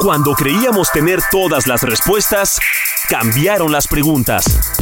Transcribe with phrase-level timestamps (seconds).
[0.00, 2.58] Cuando creíamos tener todas las respuestas,
[3.10, 4.72] cambiaron las preguntas.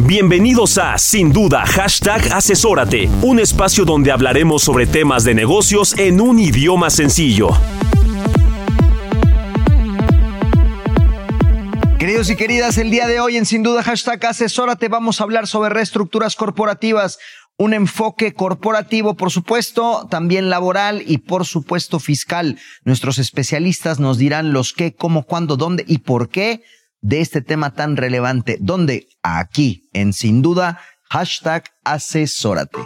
[0.00, 6.18] Bienvenidos a Sin Duda Hashtag Asesórate, un espacio donde hablaremos sobre temas de negocios en
[6.18, 7.50] un idioma sencillo.
[11.98, 15.46] Queridos y queridas, el día de hoy en Sin Duda Hashtag Asesórate vamos a hablar
[15.46, 17.18] sobre reestructuras corporativas,
[17.58, 22.58] un enfoque corporativo, por supuesto, también laboral y por supuesto fiscal.
[22.84, 26.62] Nuestros especialistas nos dirán los qué, cómo, cuándo, dónde y por qué
[27.00, 28.58] de este tema tan relevante.
[28.60, 29.08] ¿Dónde?
[29.22, 32.78] Aquí, en Sin Duda, hashtag Asesórate.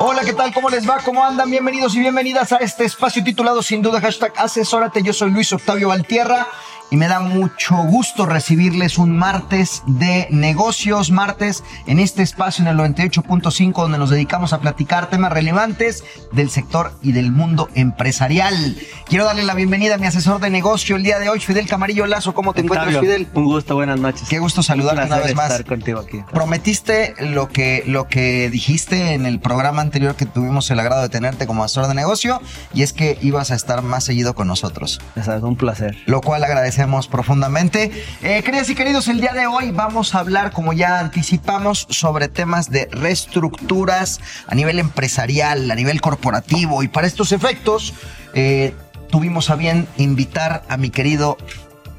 [0.00, 0.54] Hola, ¿qué tal?
[0.54, 0.98] ¿Cómo les va?
[1.04, 1.50] ¿Cómo andan?
[1.50, 5.02] Bienvenidos y bienvenidas a este espacio titulado Sin Duda, hashtag Asesórate.
[5.02, 6.46] Yo soy Luis Octavio Valtierra
[6.90, 12.68] y me da mucho gusto recibirles un martes de negocios, martes en este espacio en
[12.68, 18.76] el 98.5 donde nos dedicamos a platicar temas relevantes del sector y del mundo empresarial.
[19.06, 22.06] Quiero darle la bienvenida a mi asesor de negocio el día de hoy, Fidel Camarillo
[22.06, 22.34] Lazo.
[22.34, 23.28] ¿Cómo te encuentras, Fidel?
[23.34, 24.28] Un gusto, buenas noches.
[24.28, 25.50] Qué gusto saludarte una vez más.
[25.50, 26.22] estar contigo aquí.
[26.32, 31.08] Prometiste lo que, lo que dijiste en el programa anterior que tuvimos el agrado de
[31.08, 32.40] tenerte como asesor de negocio
[32.74, 35.00] y es que ibas a estar más seguido con nosotros.
[35.16, 35.96] Es un placer.
[36.06, 37.90] Lo cual agradecemos profundamente.
[38.22, 42.28] Eh, queridas y queridos, el día de hoy vamos a hablar, como ya anticipamos, sobre
[42.28, 46.82] temas de reestructuras a nivel empresarial, a nivel corporativo.
[46.82, 47.94] Y para estos efectos,
[48.34, 48.74] eh,
[49.10, 51.38] tuvimos a bien invitar a mi querido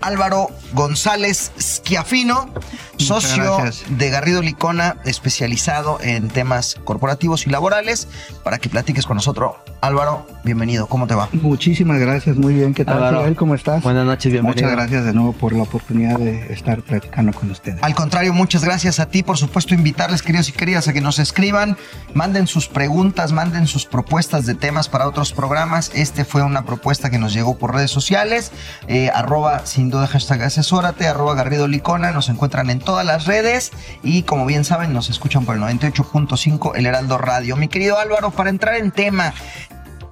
[0.02, 2.54] Álvaro González Schiafino,
[2.98, 8.08] socio de Garrido Licona, especializado en temas corporativos y laborales,
[8.44, 9.56] para que platiques con nosotros.
[9.82, 11.30] Álvaro, bienvenido, ¿cómo te va?
[11.32, 13.02] Muchísimas gracias, muy bien, ¿qué tal?
[13.02, 13.82] Álvaro, ¿Cómo estás?
[13.82, 14.68] Buenas noches, bienvenido.
[14.68, 17.82] Muchas gracias de nuevo por la oportunidad de estar platicando con ustedes.
[17.82, 21.18] Al contrario, muchas gracias a ti, por supuesto, invitarles, queridos y queridas, a que nos
[21.18, 21.78] escriban,
[22.14, 25.92] manden sus preguntas, manden sus propuestas de temas para otros programas.
[25.96, 28.52] Este fue una propuesta que nos llegó por redes sociales,
[28.90, 33.72] eh, arroba sin duda hashtag asesórate, arroba Garrido Licona, nos encuentran en todas las redes
[34.04, 37.56] y como bien saben nos escuchan por el 98.5 El Heraldo Radio.
[37.56, 39.34] Mi querido Álvaro, para entrar en tema,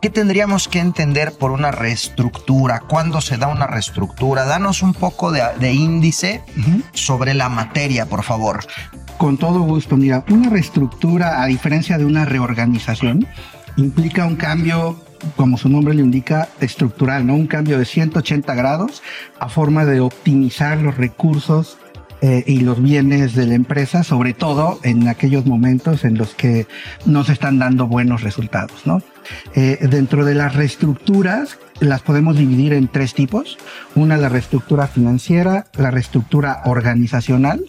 [0.02, 2.82] ¿qué tendríamos que entender por una reestructura?
[2.82, 4.46] ¿Cuándo se da una reestructura?
[4.46, 6.44] Danos un poco de, de índice
[6.94, 8.66] sobre la materia, por favor.
[9.18, 13.28] Con todo gusto, mira, una reestructura, a diferencia de una reorganización,
[13.78, 14.98] implica un cambio
[15.36, 17.36] como su nombre le indica, estructural, ¿no?
[17.36, 19.02] Un cambio de 180 grados
[19.40, 21.78] a forma de optimizar los recursos
[22.22, 26.68] eh, y los bienes de la empresa, sobre todo en aquellos momentos en los que
[27.06, 29.02] no se están dando buenos resultados, ¿no?
[29.56, 33.58] Eh, dentro de las reestructuras, las podemos dividir en tres tipos.
[33.96, 37.64] Una, la reestructura financiera, la reestructura organizacional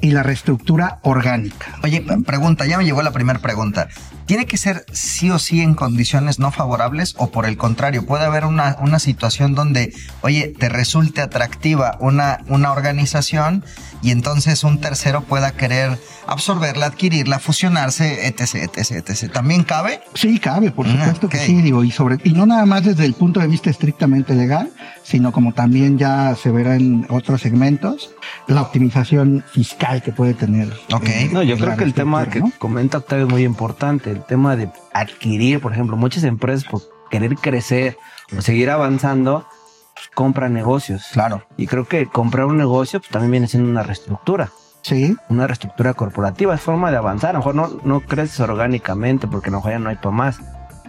[0.00, 1.78] y la reestructura orgánica.
[1.82, 3.88] Oye, pregunta, ya me llegó la primera pregunta.
[4.26, 8.24] ¿Tiene que ser sí o sí en condiciones no favorables o por el contrario, puede
[8.24, 13.64] haber una, una situación donde, oye, te resulte atractiva una, una organización
[14.02, 19.32] y entonces un tercero pueda querer absorberla, adquirirla, fusionarse, etc, etc, etc.
[19.32, 20.02] ¿También cabe?
[20.14, 23.14] Sí, cabe, por supuesto que sí, digo, y sobre, y no nada más desde el
[23.14, 24.70] punto de vista estrictamente legal,
[25.06, 28.10] sino como también ya se verá en otros segmentos,
[28.48, 30.72] la optimización fiscal que puede tener.
[30.92, 31.06] Ok.
[31.06, 34.56] eh, No, yo creo que el tema que comenta Octavio es muy importante, el tema
[34.56, 37.96] de adquirir, por ejemplo, muchas empresas por querer crecer
[38.36, 39.46] o seguir avanzando,
[39.94, 41.04] pues, compran negocios.
[41.12, 41.46] Claro.
[41.56, 44.50] Y creo que comprar un negocio pues, también viene siendo una reestructura,
[44.82, 47.30] Sí, una reestructura corporativa, es forma de avanzar.
[47.30, 50.10] A lo mejor no, no creces orgánicamente porque a lo mejor ya no hay para
[50.12, 50.40] más,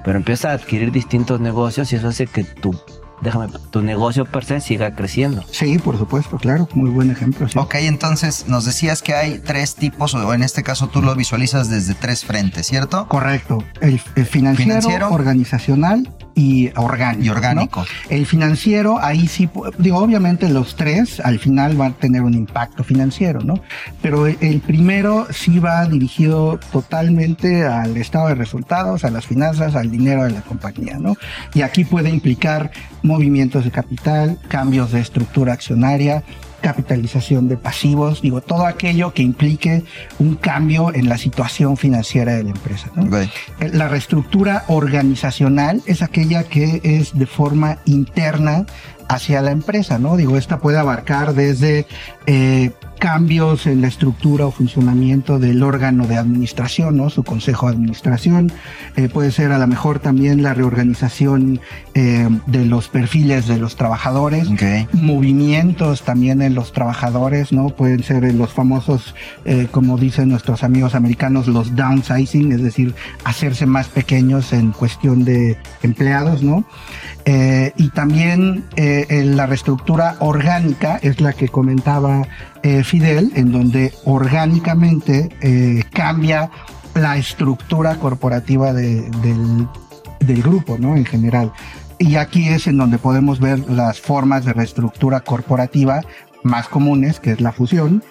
[0.04, 2.80] pero empiezas a adquirir distintos negocios y eso hace que tu,
[3.22, 5.44] déjame, tu negocio per se siga creciendo.
[5.52, 7.48] sí, por supuesto, claro, muy buen ejemplo.
[7.48, 7.58] sí.
[7.58, 11.70] Ok, entonces nos decías que hay tres tipos, o en este caso tú lo visualizas
[11.70, 13.08] desde tres frentes, ¿cierto?
[13.08, 13.64] Correcto.
[13.82, 15.10] El, el financiero, Financiero.
[15.12, 17.26] organizacional y orgánico.
[17.26, 17.80] Y orgánico.
[17.82, 18.16] ¿no?
[18.16, 19.50] El financiero, ahí sí,
[19.80, 23.56] digo, obviamente los tres al final van a tener un impacto financiero, ¿no?
[24.04, 29.90] Pero el primero sí va dirigido totalmente al estado de resultados, a las finanzas, al
[29.90, 31.16] dinero de la compañía, ¿no?
[31.56, 32.70] Y aquí puede implicar
[33.02, 36.24] movimientos de capital, cambios de estructura accionaria,
[36.68, 39.86] capitalización de pasivos, digo, todo aquello que implique
[40.20, 42.92] un cambio en la situación financiera de la empresa.
[43.62, 48.66] Eh, La reestructura organizacional es aquella que es de forma interna
[49.08, 50.18] hacia la empresa, ¿no?
[50.18, 51.88] Digo, esta puede abarcar desde
[52.26, 57.10] eh, cambios en la estructura o funcionamiento del órgano de administración, ¿no?
[57.10, 58.52] Su consejo de administración.
[58.96, 61.60] Eh, puede ser a lo mejor también la reorganización
[61.94, 64.48] eh, de los perfiles de los trabajadores
[64.94, 67.70] movimientos también en los trabajadores, ¿no?
[67.70, 69.16] Pueden ser los famosos,
[69.46, 75.24] eh, como dicen nuestros amigos americanos, los downsizing, es decir, hacerse más pequeños en cuestión
[75.24, 76.66] de empleados, ¿no?
[77.76, 82.26] Y también en la reestructura orgánica es la que comentaba
[82.64, 86.50] eh, Fidel, en donde orgánicamente eh, cambia
[86.96, 89.68] la estructura corporativa de- del,
[90.20, 90.96] del grupo, ¿no?
[90.96, 91.52] En general.
[92.00, 96.02] Y aquí es en donde podemos ver las formas de reestructura corporativa
[96.44, 98.04] más comunes, que es la fusión,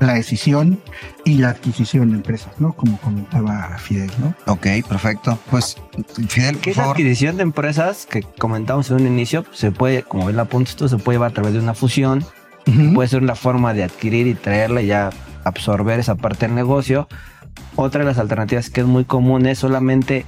[0.00, 0.80] la decisión
[1.24, 2.72] y la adquisición de empresas, ¿no?
[2.72, 4.34] Como comentaba Fidel, ¿no?
[4.52, 5.38] Ok, perfecto.
[5.50, 5.76] Pues,
[6.28, 6.96] Fidel, Que por esa favor.
[6.96, 10.88] adquisición de empresas que comentamos en un inicio, se puede, como bien la apuntas tú,
[10.88, 12.24] se puede llevar a través de una fusión.
[12.94, 15.10] Puede ser una forma de adquirir y traerla y ya
[15.44, 17.08] absorber esa parte del negocio.
[17.76, 20.24] Otra de las alternativas que es muy común es solamente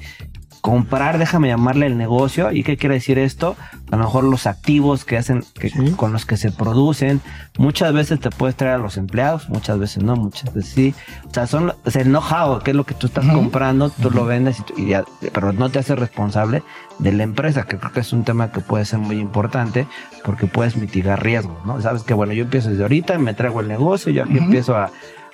[0.70, 2.50] comprar, déjame llamarle el negocio.
[2.50, 3.54] ¿Y qué quiere decir esto?
[3.92, 5.92] A lo mejor los activos que hacen, que, Sí.
[5.92, 7.20] con los que se producen.
[7.56, 10.94] Muchas veces te puedes traer a los empleados, muchas veces no, muchas veces sí.
[11.30, 14.10] O sea, son o sea, el know-how, que es lo que tú estás comprando, tú
[14.10, 16.64] lo vendes, y tú- y ya- pero no te haces responsable
[16.98, 19.86] de la empresa, que creo que es un tema que puede ser muy importante
[20.24, 21.80] porque puedes mitigar riesgos, ¿no?
[21.80, 24.90] Sabes que, bueno, yo empiezo desde ahorita, me traigo el negocio, yo aquí empiezo a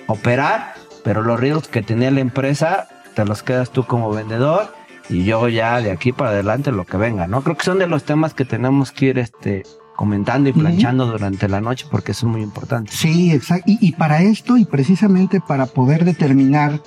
[0.09, 0.75] operar,
[1.05, 4.75] pero los riesgos que tenía la empresa te los quedas tú como vendedor
[5.09, 7.43] y yo ya de aquí para adelante lo que venga, ¿no?
[7.43, 9.65] Creo que son de los temas que tenemos que ir este,
[9.97, 12.95] comentando y planchando durante la noche porque son muy importantes.
[12.95, 13.71] Sí, exacto.
[13.71, 16.81] Y, y para esto y precisamente para poder determinar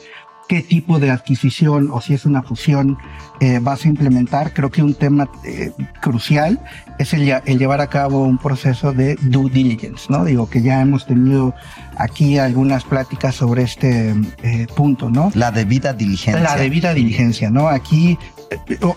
[0.48, 2.98] qué tipo de adquisición o si es una fusión
[3.40, 5.72] eh, vas a implementar, creo que un tema eh,
[6.02, 6.60] crucial
[7.00, 7.26] es el,
[7.58, 10.24] llevar a cabo un proceso de due diligence, ¿no?
[10.24, 11.54] Digo que ya hemos tenido
[11.98, 14.14] aquí algunas pláticas sobre este
[14.44, 15.32] eh, punto, ¿no?
[15.36, 16.42] La debida diligencia.
[16.42, 17.68] La debida diligencia, ¿no?
[17.68, 18.18] Aquí,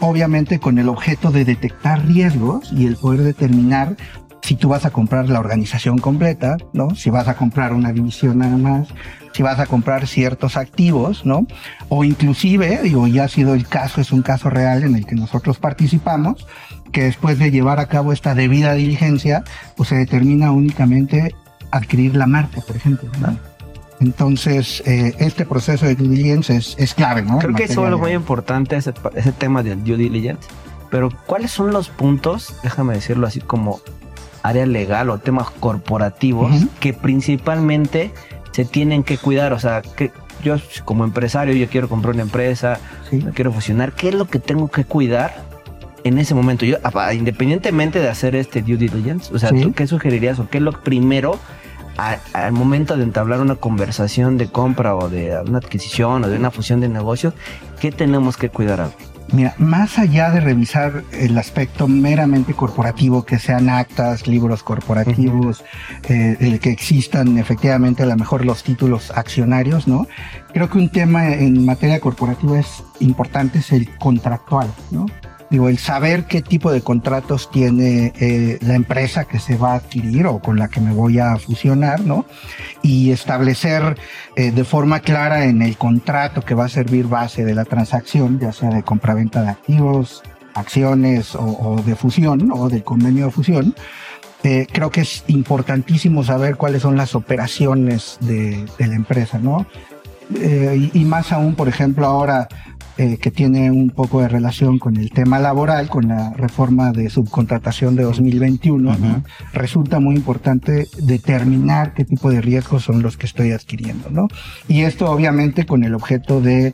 [0.00, 3.96] obviamente, con el objeto de detectar riesgos y el poder determinar
[4.42, 6.94] si tú vas a comprar la organización completa, ¿no?
[6.94, 8.88] Si vas a comprar una división nada más,
[9.32, 11.46] si vas a comprar ciertos activos, ¿no?
[11.88, 15.14] O inclusive, digo, ya ha sido el caso, es un caso real en el que
[15.16, 16.46] nosotros participamos,
[16.92, 19.44] que después de llevar a cabo esta debida diligencia,
[19.76, 21.34] pues se determina únicamente
[21.70, 23.10] adquirir la marca, por ejemplo.
[24.00, 27.38] Entonces, eh, este proceso de due diligence es, es clave, ¿no?
[27.38, 30.48] Creo que eso es de- muy importante, ese, ese tema del due diligence.
[30.90, 33.80] Pero, ¿cuáles son los puntos, déjame decirlo así, como
[34.42, 38.12] área legal o temas corporativos que principalmente
[38.52, 39.52] se tienen que cuidar?
[39.52, 40.10] O sea, que
[40.42, 42.78] yo como empresario, yo quiero comprar una empresa,
[43.10, 43.24] Sí.
[43.34, 45.34] quiero fusionar, ¿qué es lo que tengo que cuidar
[46.04, 46.64] en ese momento?
[46.64, 46.76] Yo,
[47.12, 49.60] independientemente de hacer este due diligence, o sea, Sí.
[49.60, 51.38] ¿tú qué sugerirías o qué es lo primero
[51.96, 56.36] a- al momento de entablar una conversación de compra o de una adquisición o de
[56.36, 57.34] una fusión de negocios?
[57.80, 58.90] ¿Qué tenemos que cuidar?
[59.30, 65.64] Mira, más allá de revisar el aspecto meramente corporativo, que sean actas, libros corporativos,
[66.08, 70.06] eh, el que existan efectivamente a lo mejor los títulos accionarios, ¿no?
[70.54, 75.06] Creo que un tema en materia corporativa es importante es el contractual, ¿no?
[75.50, 79.76] Digo, el saber qué tipo de contratos tiene eh, la empresa que se va a
[79.76, 82.26] adquirir o con la que me voy a fusionar, ¿no?
[82.82, 83.96] Y establecer
[84.36, 88.38] eh, de forma clara en el contrato que va a servir base de la transacción,
[88.38, 93.74] ya sea de compraventa de activos, acciones o, de fusión o del convenio de fusión.
[94.42, 99.66] eh, creo que es importantísimo saber cuáles son las operaciones de, la empresa, ¿no?
[100.30, 102.48] Y más aún, por ejemplo, ahora
[102.98, 107.08] eh, que tiene un poco de relación con el tema laboral, con la reforma de
[107.10, 109.08] subcontratación de 2021, ¿no?
[109.10, 109.22] Ujú.
[109.52, 114.28] resulta muy importante determinar qué tipo de riesgos son los que estoy adquiriendo, ¿no?
[114.66, 116.72] Y esto obviamente con el objeto de eh,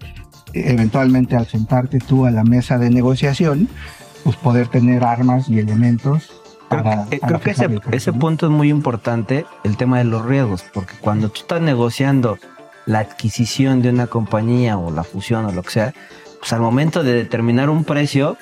[0.54, 3.69] eventualmente al sentarte tú a la mesa de negociación,
[4.25, 6.31] pues poder tener armas y elementos
[6.71, 8.19] Creo, para, que- para creo que ese, ese ¿no?
[8.19, 12.38] punto es muy importante, el tema de los riesgos, porque cuando tú estás negociando
[12.86, 15.94] la adquisición de una compañía o la fusión o lo que sea,
[16.38, 18.36] pues al momento de determinar un precio,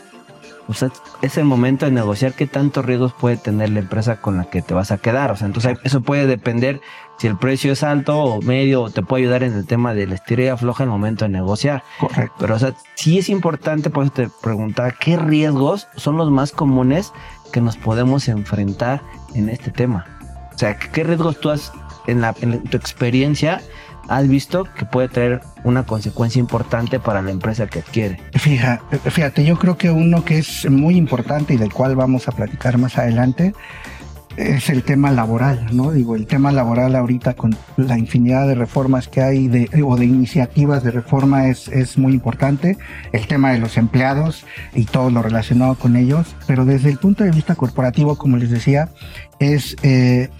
[0.66, 0.84] pues
[1.22, 4.62] es, el momento de negociar qué tantos riesgos puede tener la empresa con la que
[4.62, 5.30] te vas a quedar.
[5.30, 6.80] O sea, entonces eso puede depender
[7.18, 10.06] si el precio es alto o medio, o te puede ayudar en el tema de
[10.06, 11.82] la estira y afloja el momento de negociar.
[12.00, 12.34] Correcto.
[12.38, 16.52] Pero, o sea, sí es importante, por eso te preguntaba, ¿qué riesgos son los más
[16.52, 17.12] comunes
[17.52, 19.02] que nos podemos enfrentar
[19.34, 20.06] en este tema?
[20.54, 21.72] O sea, ¿qué riesgos tú has,
[22.06, 23.61] en, la, en tu experiencia,
[24.09, 28.21] has visto que puede traer una consecuencia importante para la empresa que adquiere?
[28.35, 32.32] Fíjate, fíjate, yo creo que uno que es muy importante y del cual vamos a
[32.32, 33.54] platicar más adelante
[34.37, 35.92] es el tema laboral, ¿no?
[35.92, 40.06] Digo, el tema laboral ahorita con la infinidad de reformas que hay de, o de
[40.06, 42.78] iniciativas de reforma es, es muy importante.
[43.12, 44.44] El tema de los empleados
[44.75, 46.35] y todo lo relacionado con ellos.
[46.47, 48.88] Pero desde el punto de vista corporativo, como les decía,
[49.38, 50.30] es eh,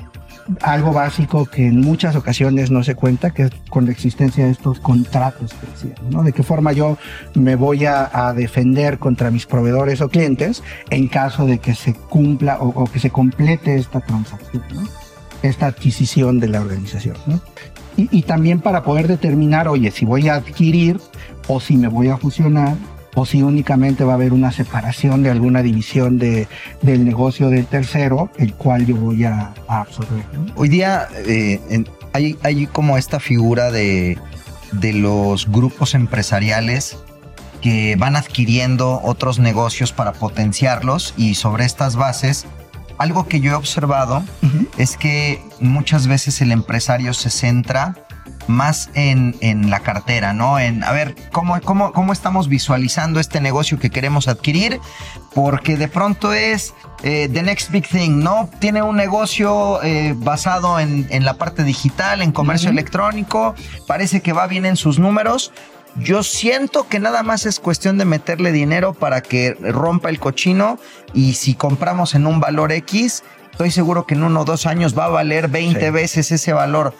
[0.61, 4.51] algo básico que en muchas ocasiones no se cuenta, que es con la existencia de
[4.51, 5.53] estos contratos
[6.11, 6.23] ¿no?
[6.23, 6.99] De qué forma yo
[7.35, 12.59] me voy a, defender contra mis proveedores o clientes en caso de que se cumpla
[12.61, 14.63] o, que se complete esta transacción.
[15.43, 17.41] Esta adquisición de la organización, ¿no?
[17.97, 21.01] Y, y también para poder determinar, oye, si voy a adquirir
[21.49, 22.77] o si me voy a fusionar
[23.15, 26.49] o si únicamente va a haber una separación de alguna división de,
[26.81, 30.25] del negocio del tercero, el cual yo voy a, absorber.
[30.57, 34.19] Hoy día eh, hay, hay como esta figura de,
[34.73, 36.97] de los grupos empresariales
[37.61, 42.47] que van adquiriendo otros negocios para potenciarlos y sobre estas bases
[42.99, 44.23] algo que yo he observado
[44.79, 48.02] es que muchas veces el empresario se centra
[48.47, 50.59] más en, en, la cartera, ¿no?
[50.59, 54.81] En, a ver, ¿cómo, cómo, ¿cómo estamos visualizando este negocio que queremos adquirir?
[55.35, 58.49] Porque de pronto es eh, the next big thing, ¿no?
[58.59, 63.55] Tiene un negocio eh, basado en, en, la parte digital, en comercio electrónico,
[63.87, 65.53] parece que va bien en sus números.
[65.97, 70.79] Yo siento que nada más es cuestión de meterle dinero para que rompa el cochino
[71.13, 74.99] y si compramos en un valor X, estoy seguro que en uno o dos años
[74.99, 76.95] va a valer 20 veces ese valor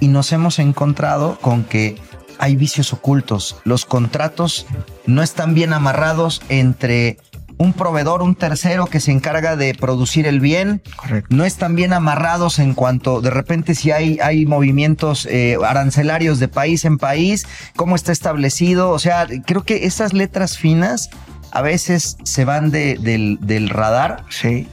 [0.00, 1.96] y nos hemos encontrado con que
[2.38, 3.56] hay vicios ocultos.
[3.64, 4.66] Los contratos
[5.06, 7.18] no están bien amarrados entre
[7.58, 10.80] un proveedor, un tercero que se encarga de producir el bien.
[11.28, 16.48] No están bien amarrados en cuanto de repente si hay, hay movimientos eh, arancelarios de
[16.48, 18.90] país en país, cómo está establecido.
[18.90, 21.10] O sea, creo que esas letras finas
[21.50, 24.68] a veces se van del, del radar sí.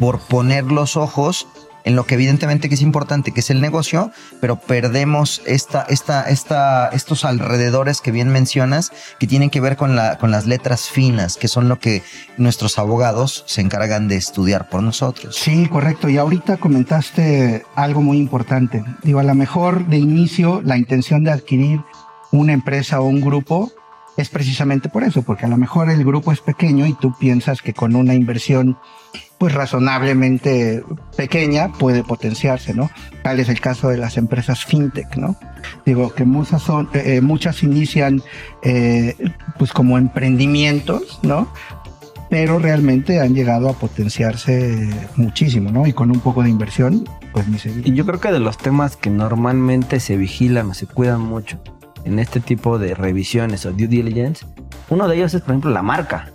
[0.00, 1.46] por poner los ojos
[1.84, 4.10] en lo que evidentemente que es importante, que es el negocio,
[4.40, 9.94] pero perdemos esta, esta, esta, estos alrededores que bien mencionas, que tienen que ver con,
[9.94, 12.02] la, con las letras finas, que son lo que
[12.38, 15.36] nuestros abogados se encargan de estudiar por nosotros.
[15.36, 16.08] Sí, correcto.
[16.08, 18.82] Y ahorita comentaste algo muy importante.
[19.02, 21.80] Digo, a lo mejor de inicio la intención de adquirir
[22.32, 23.70] una empresa o un grupo
[24.16, 27.62] es precisamente por eso, porque a lo mejor el grupo es pequeño y tú piensas
[27.62, 28.78] que con una inversión
[29.38, 30.84] pues razonablemente
[31.16, 32.90] pequeña puede potenciarse, ¿no?
[33.22, 35.36] Tal es el caso de las empresas fintech, ¿no?
[35.84, 38.22] Digo que muchas son, eh, eh, muchas inician
[38.62, 39.16] eh,
[39.58, 41.48] pues como emprendimientos, ¿no?
[42.30, 45.86] Pero realmente han llegado a potenciarse muchísimo, ¿no?
[45.86, 48.56] Y con un poco de inversión, pues ni se Y yo creo que de los
[48.58, 51.60] temas que normalmente se vigilan o se cuidan mucho
[52.04, 54.46] en este tipo de revisiones o due diligence,
[54.90, 56.30] uno de ellos es, por ejemplo, la marca.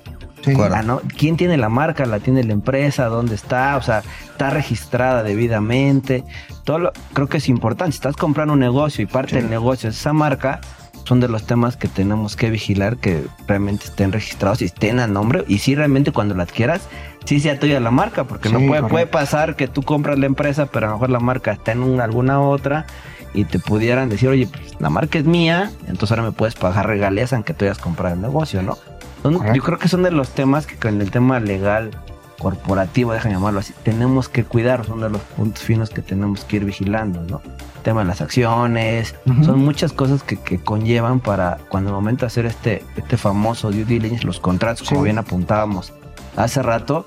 [1.18, 2.06] ¿Quién tiene la marca?
[2.06, 3.06] ¿La tiene la empresa?
[3.06, 3.78] ¿Dónde está?
[3.78, 6.24] O sea, está registrada debidamente.
[6.64, 7.92] Todo creo que es importante.
[7.92, 10.62] Si estás comprando un negocio y parte del negocio es esa marca,
[11.06, 15.08] son de los temas que tenemos que vigilar que realmente estén registrados y estén a
[15.08, 15.44] nombre.
[15.48, 16.88] Y si realmente cuando la adquieras,
[17.26, 20.68] sí sea tuya la marca, porque no puede, puede, pasar que tú compras la empresa,
[20.68, 22.86] pero a lo mejor la marca está en alguna otra
[23.34, 26.88] y te pudieran decir, oye, pues, la marca es mía, entonces ahora me puedes pagar
[26.88, 28.78] regalías aunque tú hayas comprado el negocio, ¿no?
[29.24, 31.92] Yo creo que son de los temas que con el tema legal,
[32.40, 36.58] corporativo, déjame llamarlo así, tenemos que cuidar, son de los puntos finos que tenemos que
[36.58, 37.42] ir vigilando, ¿no?
[37.78, 42.22] El tema de las acciones, son muchas cosas que, que, conllevan para cuando el momento
[42.22, 45.94] de hacer este, este famoso due diligence, los contratos, como bien apuntábamos
[46.36, 47.06] hace rato,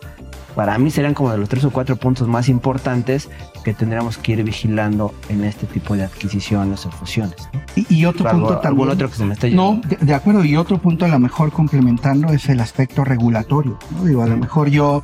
[0.55, 3.29] para mí serían como de los tres o cuatro puntos más importantes
[3.63, 7.37] que tendríamos que ir vigilando en este tipo de adquisiciones o fusiones.
[7.75, 8.91] Y, otro punto también.
[8.91, 10.45] otro que se me está No, de, acuerdo.
[10.45, 13.79] Y otro punto a lo mejor complementando es el aspecto regulatorio.
[13.93, 14.05] ¿no?
[14.05, 15.03] Digo, a lo mejor yo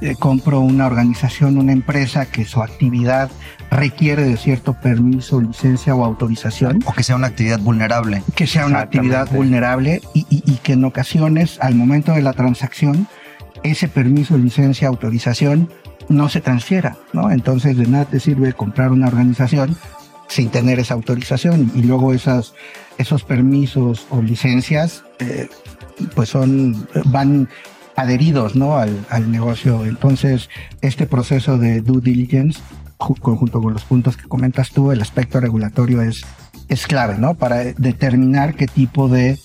[0.00, 3.30] eh, compro una organización, una empresa que su actividad
[3.70, 6.80] requiere de cierto permiso, licencia o autorización.
[6.86, 8.22] O que sea una actividad vulnerable.
[8.34, 13.08] Que sea una actividad vulnerable y, y que en ocasiones, al momento de la transacción,
[13.64, 15.68] ese permiso, licencia, autorización
[16.08, 17.30] no se transfiera, ¿no?
[17.30, 19.76] Entonces de nada te sirve comprar una organización
[20.28, 22.54] sin tener esa autorización y luego esas,
[22.98, 25.48] esos permisos o licencias eh,
[26.14, 27.48] pues son, van
[27.96, 28.76] adheridos, ¿no?
[28.76, 29.84] Al, al, negocio.
[29.84, 30.48] Entonces
[30.80, 32.60] este proceso de due diligence
[32.98, 36.24] junto con los puntos que comentas tú, el aspecto regulatorio es,
[36.68, 37.34] es clave, ¿no?
[37.34, 39.38] Para determinar qué tipo de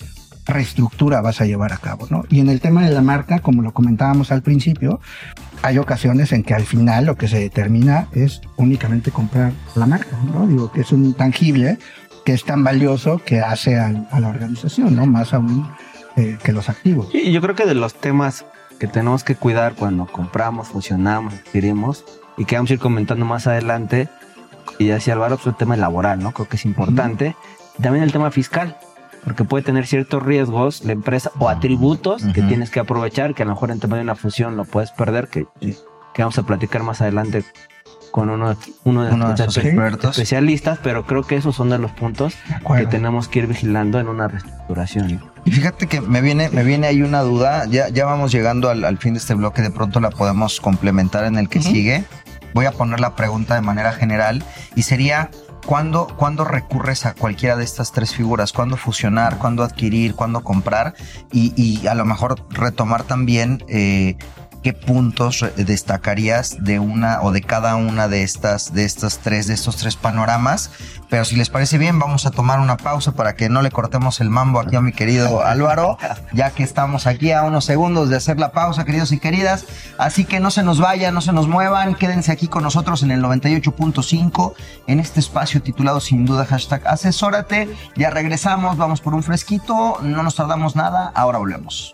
[0.46, 2.24] reestructura vas a llevar a cabo, ¿no?
[2.28, 5.00] Y en el tema de la marca, como lo comentábamos al principio,
[5.62, 10.16] hay ocasiones en que al final lo que se determina es únicamente comprar la marca,
[10.32, 10.46] ¿no?
[10.46, 11.78] Digo, que es un tangible
[12.24, 15.06] que es tan valioso que hace a, a la organización, ¿no?
[15.06, 15.66] Más aún
[16.16, 17.08] eh, que los activos.
[17.14, 18.44] Y yo creo que de los temas
[18.78, 22.04] que tenemos que cuidar cuando compramos, fusionamos, adquirimos,
[22.36, 24.08] y que vamos a ir comentando más adelante,
[24.78, 26.32] y ya decía Álvaro, pues el tema laboral, ¿no?
[26.32, 27.36] Creo que es importante.
[27.82, 28.76] También el tema fiscal,
[29.24, 33.46] porque puede tener ciertos riesgos la empresa o atributos que tienes que aprovechar, que a
[33.46, 36.82] lo mejor en tema de una fusión lo puedes perder, que, que vamos a platicar
[36.82, 37.44] más adelante
[38.10, 40.10] con uno, uno de Uno de nuestros esos expertos.
[40.18, 44.00] especialistas, pero creo que esos son de los puntos De que tenemos que ir vigilando
[44.00, 45.20] en una reestructuración.
[45.44, 47.66] Y fíjate que me viene, me viene ahí una duda.
[47.66, 49.62] Ya, ya vamos llegando al, al fin de este bloque.
[49.62, 52.04] De pronto la podemos complementar en el que sigue.
[52.52, 54.42] Voy a poner la pregunta de manera general
[54.74, 55.30] y sería.
[55.66, 58.52] ¿Cuándo, ¿Cuándo recurres a cualquiera de estas tres figuras?
[58.52, 59.38] ¿Cuándo fusionar?
[59.38, 60.14] ¿Cuándo adquirir?
[60.14, 60.94] ¿Cuándo comprar?
[61.32, 64.16] Y, y a lo mejor retomar también eh,
[64.62, 69.54] qué puntos destacarías de una o de cada una de estas, de estas tres, de
[69.54, 70.70] estos tres panoramas.
[71.08, 74.20] Pero si les parece bien, vamos a tomar una pausa para que no le cortemos
[74.20, 75.98] el mambo aquí a mi querido Álvaro,
[76.32, 79.64] ya que estamos aquí a unos segundos de hacer la pausa, queridos y queridas.
[79.98, 83.10] Así que no se nos vayan, no se nos muevan, quédense aquí con nosotros en
[83.10, 84.54] el 98.5,
[84.86, 87.68] en este espacio titulado sin duda hashtag asesórate.
[87.96, 91.92] Ya regresamos, vamos por un fresquito, no nos tardamos nada, ahora volvemos.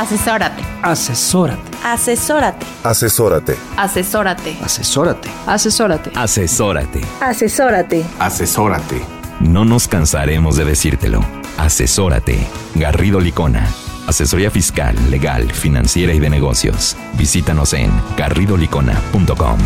[0.00, 0.62] Asesórate.
[0.82, 1.76] Asesórate.
[1.84, 2.66] Asesórate.
[2.82, 3.54] Asesórate.
[3.76, 4.50] Asesórate.
[4.62, 5.30] Asesórate.
[5.46, 6.10] Asesórate.
[6.16, 7.00] Asesórate.
[7.20, 8.06] Asesórate.
[8.18, 9.02] Asesórate.
[9.40, 11.20] No nos cansaremos de decírtelo.
[11.58, 12.38] Asesórate.
[12.76, 13.68] Garrido Licona.
[14.06, 16.96] Asesoría fiscal, legal, financiera y de negocios.
[17.18, 19.58] Visítanos en garridolicona.com.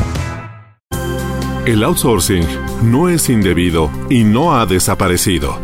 [1.64, 2.45] El outsourcing
[2.83, 5.63] no es indebido y no ha desaparecido.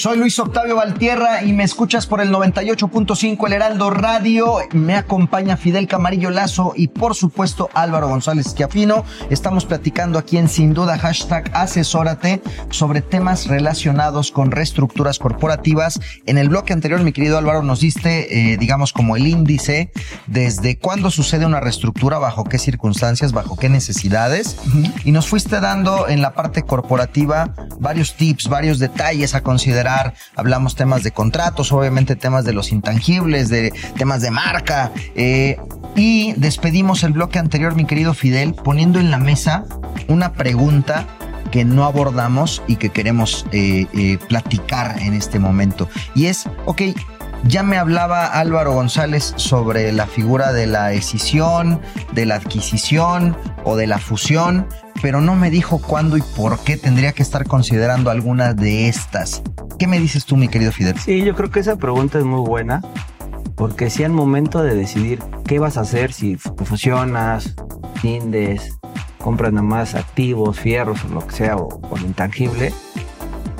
[0.00, 4.58] Soy Luis Octavio Valtierra y me escuchas por el 98.5 El Heraldo Radio.
[4.70, 9.04] Me acompaña Fidel Camarillo Lazo y por supuesto Álvaro González Schiafino.
[9.28, 15.98] Estamos platicando aquí en Sin Duda hashtag Asesórate sobre temas relacionados con reestructuras corporativas.
[16.26, 19.90] En el bloque anterior, mi querido Álvaro, nos diste, eh, digamos, como el índice
[20.28, 24.58] desde cuándo sucede una reestructura, bajo qué circunstancias, bajo qué necesidades.
[25.04, 29.87] Y nos fuiste dando en la parte corporativa varios tips, varios detalles a considerar.
[30.36, 34.92] Hablamos temas de contratos, obviamente temas de los intangibles, de temas de marca.
[35.14, 35.56] eh,
[35.96, 39.64] y despedimos el bloque anterior, mi querido Fidel, poniendo en la mesa
[40.06, 41.06] una pregunta
[41.50, 45.88] que no abordamos y que queremos eh, eh, platicar en este momento.
[46.14, 46.82] Y es, ok,
[47.44, 51.80] ya me hablaba Álvaro González sobre la figura de la escisión,
[52.12, 54.68] de la adquisición o de la fusión,
[55.00, 59.42] pero no me dijo cuándo y por qué tendría que estar considerando alguna de estas.
[59.78, 60.98] ¿Qué me dices tú, mi querido Fidel?
[60.98, 62.82] Sí, yo creo que esa pregunta es muy buena,
[63.54, 67.54] porque si al momento de decidir qué vas a hacer, si fu- fusionas,
[68.00, 68.76] findes,
[69.22, 72.72] compras nada más activos, fierros o lo que sea, o, o intangible,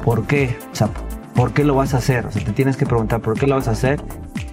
[0.04, 0.56] ¿por qué?
[0.72, 0.88] O sea,
[1.34, 2.26] ¿por qué lo vas a hacer?
[2.26, 4.02] O sea, te tienes que preguntar por qué lo vas a hacer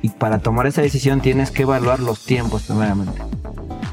[0.04, 3.19] y para tomar esa decisión tienes que evaluar los tiempos primeramente.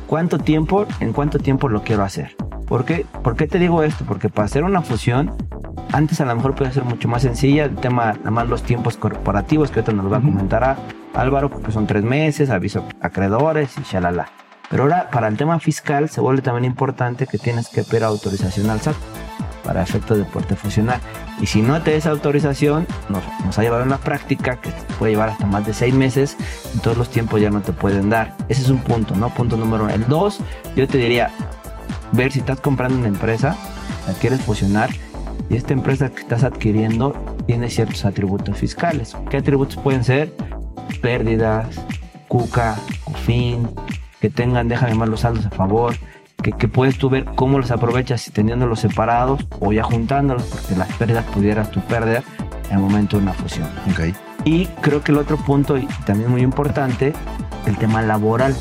[0.06, 2.36] ¿Cuánto tiempo, en cuánto tiempo lo quiero hacer?
[2.66, 4.04] ¿Por qué, ¿Por qué te digo esto?
[4.06, 5.34] Porque para hacer una fusión,
[5.92, 8.96] antes a lo mejor puede ser mucho más sencilla, el tema, nada más los tiempos
[8.96, 10.76] corporativos, que ahorita nos lo va a comentar a
[11.14, 14.28] Álvaro, porque son tres meses, aviso a acreedores y shalala.
[14.70, 18.70] Pero ahora, para el tema fiscal, se vuelve también importante que tienes que pedir autorización
[18.70, 18.96] al SAT
[19.64, 20.98] para efectos de puerto fusionar.
[21.40, 25.12] Y si no te des autorización, nos, nos ha llevado en la práctica que puede
[25.12, 26.38] llevar hasta más de seis meses,
[26.74, 28.34] y todos los tiempos ya no te pueden dar.
[28.48, 29.28] Ese es un punto, ¿no?
[29.28, 29.92] Punto número uno.
[29.92, 30.40] El dos,
[30.74, 31.30] yo te diría,
[32.12, 33.56] ver si estás comprando una empresa,
[34.06, 34.88] la quieres fusionar,
[35.48, 37.12] y esta empresa que estás adquiriendo
[37.46, 39.16] tiene ciertos atributos fiscales.
[39.30, 40.34] ¿Qué atributos pueden ser?
[41.00, 41.80] Pérdidas,
[42.28, 43.68] cuca, CUFIN,
[44.20, 45.94] que tengan, déjame más los saldos a favor,
[46.42, 50.76] que, que puedes tú ver cómo los aprovechas si teniéndolos separados o ya juntándolos, porque
[50.76, 52.22] las pérdidas pudieras tú perder
[52.70, 53.68] en el momento de una fusión.
[53.90, 54.14] Ok.
[54.44, 57.12] Y creo que el otro punto, y también muy importante,
[57.66, 58.56] el tema laboral.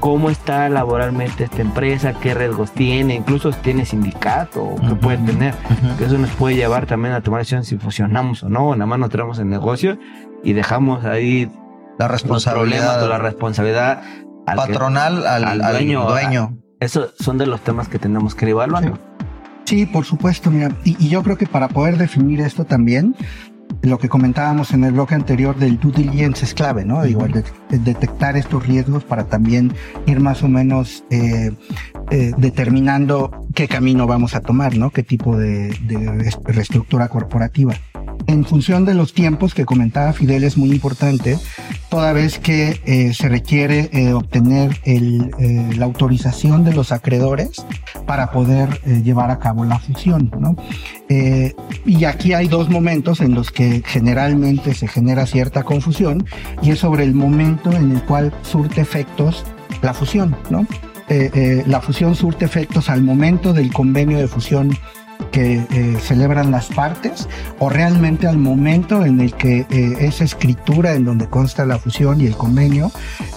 [0.00, 2.14] ¿Cómo está laboralmente esta empresa?
[2.14, 3.14] ¿Qué riesgos tiene?
[3.14, 5.54] Incluso si tiene sindicato o qué puede tener.
[5.98, 8.98] Que eso nos puede llevar también a tomar decisiones si fusionamos o no, nada más
[8.98, 9.98] nos traemos el negocio
[10.42, 11.50] y dejamos ahí
[11.98, 14.02] La los responsabilidad problemas o la responsabilidad
[14.46, 16.56] al que- patronal al, al al dueño.
[16.80, 18.98] Esos son de los temas que tenemos que ir evaluando.
[19.66, 23.14] Sí, por supuesto, mira, y, y yo creo que para poder definir esto también,
[23.82, 27.04] lo que comentábamos en el bloque anterior del due diligence es clave, ¿no?
[27.06, 29.72] Igual de, de detectar estos riesgos para también
[30.06, 31.50] ir más o menos eh,
[32.10, 34.90] eh, determinando qué camino vamos a tomar, ¿no?
[34.90, 37.74] Qué tipo de, de reestructura corporativa.
[38.26, 41.38] En función de los tiempos que comentaba Fidel es muy importante,
[41.88, 47.64] toda vez que eh, se requiere eh, obtener eh, la autorización de los acreedores
[48.06, 50.56] para poder llevar a cabo la fusión, ¿no?
[51.84, 56.24] Y aquí hay dos momentos en los que generalmente se genera cierta confusión
[56.62, 59.44] y es sobre el momento en el cual surte efectos
[59.82, 60.66] la fusión, ¿no?
[61.66, 64.76] La fusión surte efectos al momento del convenio de fusión
[65.30, 67.28] que eh, celebran las partes
[67.58, 72.20] o realmente al momento en el que eh, esa escritura en donde consta la fusión
[72.20, 72.90] y el convenio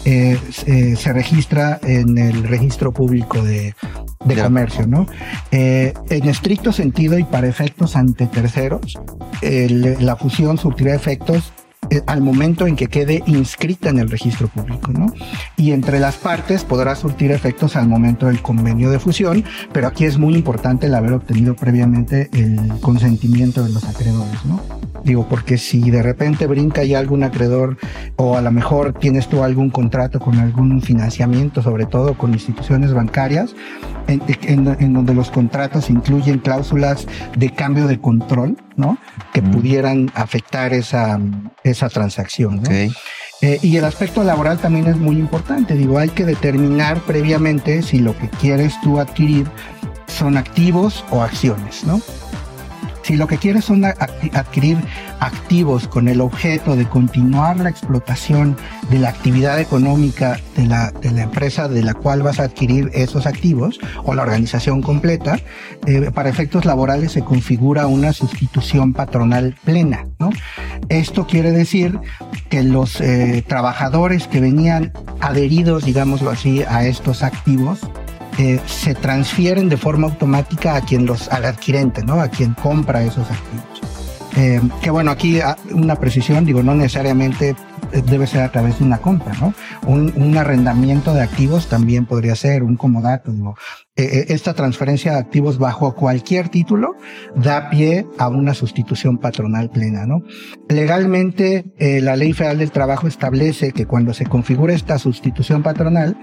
[0.05, 3.75] eh, eh, se registra en el registro público de,
[4.25, 5.05] de comercio, ¿no?
[5.51, 8.97] Eh, en estricto sentido y para efectos ante terceros,
[9.41, 11.51] el- la fusión surtirá efectos
[12.07, 15.13] al momento en que quede inscrita en el registro público, ¿no?
[15.57, 20.05] Y entre las partes podrá surtir efectos al momento del convenio de fusión, pero aquí
[20.05, 24.92] es muy importante el haber obtenido previamente el consentimiento de los acreedores, ¿no?
[25.03, 27.77] Digo, porque si de repente brinca ya algún acreedor
[28.15, 32.93] o a lo mejor tienes tú algún contrato con algún financiamiento, sobre todo con instituciones
[32.93, 33.53] bancarias,
[34.07, 37.05] en, en- en donde los contratos incluyen cláusulas
[37.37, 38.97] de cambio de control, ¿no?
[39.33, 41.19] Que pudieran afectar esa,
[41.63, 42.69] esa transacción, ¿no?
[43.41, 45.75] Eh, y el aspecto laboral también es muy importante.
[45.75, 49.47] Digo, hay que determinar previamente si lo que quieres tú adquirir
[50.07, 51.99] son activos o acciones, ¿no?
[53.03, 54.77] Si lo que quieres son adquirir
[55.19, 58.55] activos con el objeto de continuar la explotación
[58.89, 62.89] de la actividad económica de la, de la empresa de la cual vas a adquirir
[62.93, 65.39] esos activos o la organización completa,
[65.85, 70.05] eh, para efectos laborales se configura una sustitución patronal plena.
[70.89, 71.99] Esto quiere decir
[72.49, 77.79] que los eh, trabajadores que venían adheridos, digámoslo así, a estos activos,
[78.37, 82.19] eh, se transfieren de forma automática a quien los, al adquirente, ¿no?
[82.19, 83.65] A quien compra esos activos.
[84.35, 87.55] Eh, que bueno, aquí ah, una precisión, digo, no necesariamente
[88.01, 89.53] debe ser a través de una compra, ¿no?
[89.85, 93.31] Un, arrendamiento de activos también podría ser un comodato.
[93.95, 96.95] Eh, eh, esta transferencia de activos bajo cualquier título
[97.35, 100.23] da pie a una sustitución patronal plena, ¿no?
[100.69, 106.17] Legalmente, eh, la Ley Federal del Trabajo establece que cuando se configura esta sustitución patronal,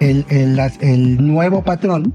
[0.00, 2.12] el nuevo patrón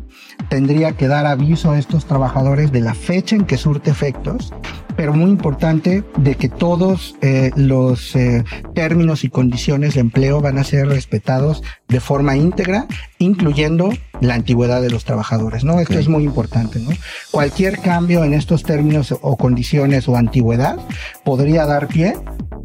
[0.49, 4.53] tendría que dar aviso a estos trabajadores de la fecha en que surte efectos,
[4.97, 10.57] pero muy importante de que todos eh, los eh, términos y condiciones de empleo van
[10.57, 12.87] a ser respetados de forma íntegra,
[13.19, 15.79] incluyendo la antigüedad de los trabajadores, ¿no?
[15.79, 16.89] Esto es muy importante, ¿no?
[17.31, 20.79] Cualquier cambio en estos términos o condiciones o antigüedad
[21.23, 22.15] podría dar pie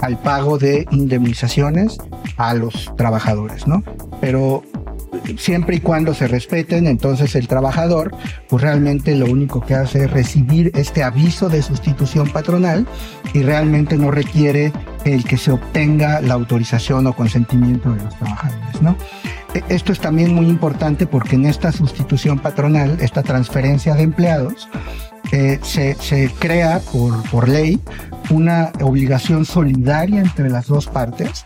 [0.00, 1.98] al pago de indemnizaciones
[2.38, 3.84] a los trabajadores, ¿no?
[4.20, 4.62] Pero
[5.38, 8.14] siempre y cuando se respeten, entonces el trabajador,
[8.48, 12.86] pues realmente lo único que hace es recibir este aviso de sustitución patronal
[13.34, 14.72] y realmente no requiere
[15.04, 18.96] el que se obtenga la autorización o consentimiento de los trabajadores, ¿no?
[19.54, 24.68] E- Esto es también muy importante porque en esta sustitución patronal, esta transferencia de empleados,
[25.32, 27.80] eh, se, se crea por, por ley
[28.30, 31.44] una obligación solidaria entre las dos partes,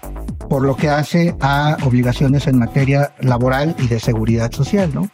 [0.48, 5.10] por lo que hace a obligaciones en materia laboral y de seguridad social, ¿no?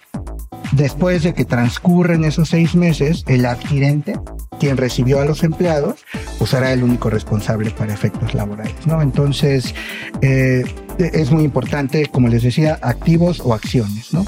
[0.73, 4.19] Después de que transcurren esos seis meses, el adquirente,
[4.59, 6.05] quien recibió a los empleados,
[6.39, 9.03] pues será el único responsable para efectos laborales, ¿no?
[9.03, 9.75] Entonces,
[10.23, 10.65] eh,
[10.99, 14.25] es muy importante, como les decía, activos o acciones, ¿no?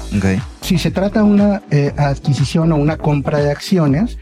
[0.61, 4.17] Si se trata de una eh, adquisición o una compra de acciones,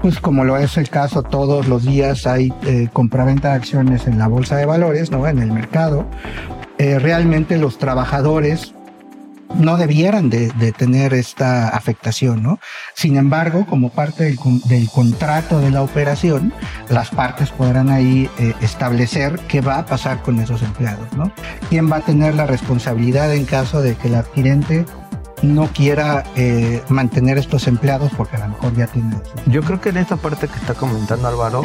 [0.00, 4.18] pues como lo es el caso todos los días hay eh, compraventa de acciones en
[4.18, 5.26] la bolsa de valores, ¿no?
[5.26, 6.06] En el mercado.
[6.78, 8.74] Eh, realmente los trabajadores
[9.54, 12.58] no debieran de, tener esta afectación, ¿no?
[12.94, 16.52] Sin embargo, como parte del, del contrato de la operación,
[16.88, 21.32] las partes podrán ahí eh, establecer qué va a pasar con esos empleados, ¿no?
[21.68, 24.86] ¿Quién va a tener la responsabilidad en caso de que el adquirente
[25.42, 29.88] no quiera eh, mantener estos empleados porque a lo mejor ya tiene Yo creo que
[29.88, 31.62] en esta parte que está comentando Álvaro,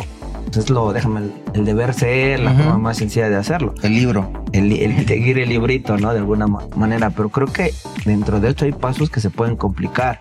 [0.56, 2.64] pues es lo, déjame, el, el deber ser, la Ujú.
[2.64, 3.74] forma más sencilla de hacerlo.
[3.84, 4.32] El libro.
[4.54, 6.14] El, el seguir el librito, ¿no?
[6.14, 7.10] De alguna ma- manera.
[7.10, 7.74] Pero creo que
[8.06, 10.20] dentro de esto hay pasos que se pueden complicar.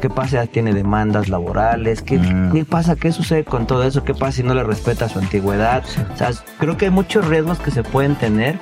[0.00, 0.46] ¿Qué pasa?
[0.46, 2.02] Tiene demandas laborales.
[2.02, 2.52] ¿Qué, Mm.
[2.52, 2.96] ¿Qué pasa?
[2.96, 4.04] ¿Qué sucede con todo eso?
[4.04, 5.82] ¿Qué pasa si no le respeta su antigüedad?
[6.12, 8.58] O sea, creo que hay muchos riesgos que se pueden tener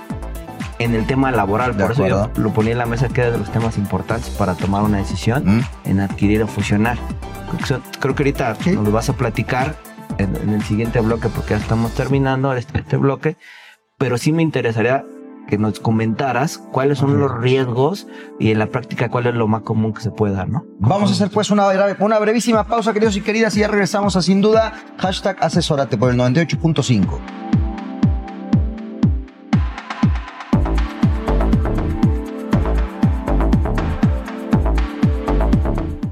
[0.79, 1.77] en el tema laboral.
[1.77, 2.43] De Por eso yo acuerdo.
[2.43, 5.43] lo ponía en la mesa que era de los temas importantes para tomar una decisión
[5.45, 5.61] ¿Mm?
[5.87, 6.97] en adquirir o fusionar.
[7.49, 8.71] Creo que, son- creo que ahorita Sí.
[8.71, 9.75] nos lo vas a platicar
[10.19, 13.37] en, en el siguiente bloque porque ya estamos terminando este, este bloque,
[13.99, 15.05] pero sí me interesaría
[15.49, 18.07] que nos comentaras cuáles son los riesgos
[18.39, 20.65] y en la práctica cuál es lo más común que se puede dar, ¿no?
[20.79, 21.67] Vamos a hacer pues una,
[21.99, 24.75] una brevísima pausa, queridos y queridas, y ya regresamos a Sin Duda.
[24.99, 27.48] Hashtag asesórate por el 98.5.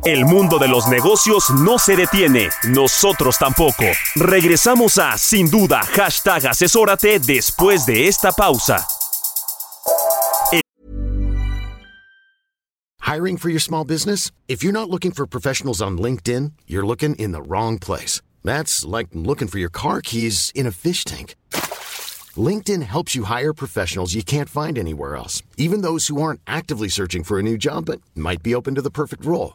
[0.07, 3.83] El mundo de los negocios no se detiene, nosotros tampoco.
[4.14, 8.87] Regresamos a Sin Duda, hashtag asesórate después de esta pausa.
[13.01, 14.31] Hiring for your small business?
[14.47, 18.23] If you're not looking for professionals on LinkedIn, you're looking in the wrong place.
[18.45, 21.35] That's like looking for your car keys in a fish tank.
[22.37, 26.88] LinkedIn helps you hire professionals you can't find anywhere else, even those who aren't actively
[26.88, 29.55] searching for a new job but might be open to the perfect role.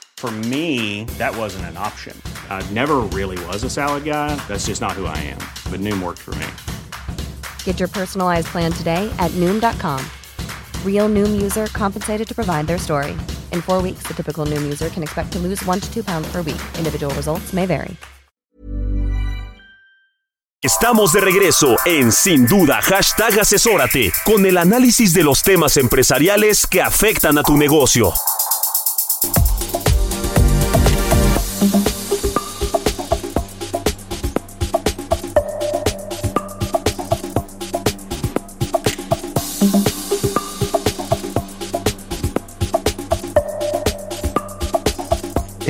[0.21, 2.15] For me, that wasn't an option.
[2.47, 4.35] I never really was a salad guy.
[4.47, 5.39] That's just not who I am.
[5.71, 6.45] But Noom worked for me.
[7.63, 9.99] Get your personalized plan today at Noom.com.
[10.85, 13.13] Real Noom user compensated to provide their story.
[13.51, 16.31] In four weeks, the typical Noom user can expect to lose one to two pounds
[16.31, 16.61] per week.
[16.77, 17.97] Individual results may vary.
[20.63, 26.67] Estamos de regreso en Sin Duda, hashtag asesórate, con el análisis de los temas empresariales
[26.67, 28.13] que afectan a tu negocio.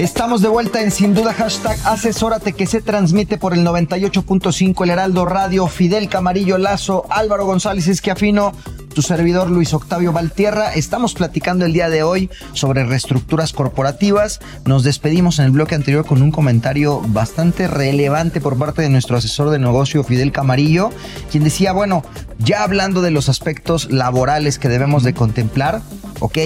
[0.02, 4.90] Estamos de vuelta en Sin Duda Hashtag Asesórate que se transmite por el 98.5 El
[4.90, 8.52] Heraldo Radio, Fidel Camarillo Lazo, Álvaro González Esquiafino,
[8.96, 10.74] tu servidor Luis Octavio Valtierra.
[10.74, 14.40] Estamos platicando el día de hoy sobre reestructuras corporativas.
[14.66, 19.18] Nos despedimos en el bloque anterior con un comentario bastante relevante por parte de nuestro
[19.18, 20.90] asesor de negocio Fidel Camarillo,
[21.30, 22.04] quien decía, bueno,
[22.40, 25.84] ya hablando de los aspectos laborales que debemos de contemplar,
[26.22, 26.40] ok,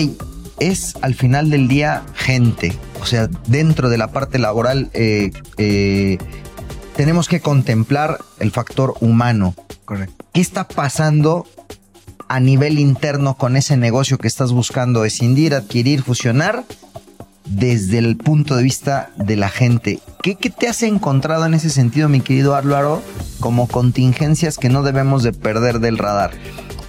[0.59, 2.73] es al final del día gente.
[3.01, 6.17] O sea, dentro de la parte laboral eh, eh,
[6.95, 9.55] tenemos que contemplar el factor humano.
[9.85, 10.25] Correcto.
[10.33, 11.45] ¿Qué está pasando
[12.27, 16.63] a nivel interno con ese negocio que estás buscando escindir, adquirir, fusionar?
[17.45, 19.99] Desde el punto de vista de la gente.
[20.23, 23.03] ¿Qué, qué te has encontrado en ese sentido, mi querido Álvaro,
[23.39, 26.31] como contingencias que no debemos de perder del radar?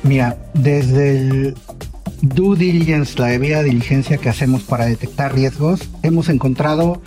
[0.03, 1.57] Mira, desde el
[2.23, 7.01] due diligence, la debida diligencia que hacemos para detectar riesgos, hemos encontrado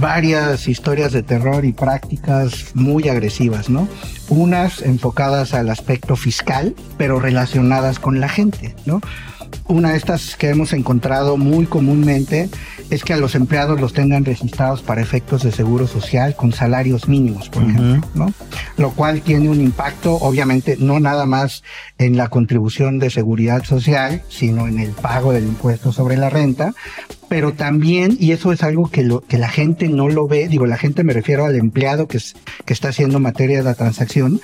[0.00, 3.88] varias historias de terror y prácticas muy agresivas, ¿no?
[4.28, 9.00] Unas enfocadas al aspecto fiscal, pero relacionadas con la gente, ¿no?
[9.68, 12.48] Una de estas que hemos encontrado muy comúnmente
[12.88, 17.06] es que a los empleados los tengan registrados para efectos de seguro social con salarios
[17.06, 18.32] mínimos, por ejemplo, ¿no?
[18.78, 21.62] Lo cual tiene un impacto, obviamente, no nada más
[21.98, 26.74] en la contribución de seguridad social, sino en el pago del impuesto sobre la renta,
[27.28, 30.64] pero también, y eso es algo que, lo, que la gente no lo ve, digo,
[30.64, 34.40] la gente me refiero al empleado que, es, que está haciendo materia de la transacción,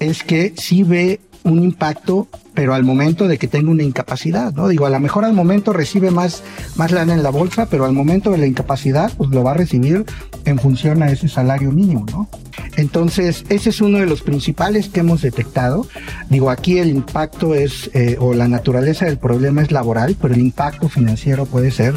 [0.00, 4.68] es que sí ve un impacto, pero al momento de que tenga una incapacidad, ¿no?
[4.68, 6.42] Digo, a lo mejor al momento recibe más,
[6.76, 9.54] más lana en la bolsa, pero al momento de la incapacidad, pues lo va a
[9.54, 10.04] recibir
[10.44, 12.28] en función a ese salario mínimo, ¿no?
[12.76, 15.86] Entonces, ese es uno de los principales que hemos detectado.
[16.28, 20.40] Digo, aquí el impacto es, eh, o la naturaleza del problema es laboral, pero el
[20.40, 21.94] impacto financiero puede ser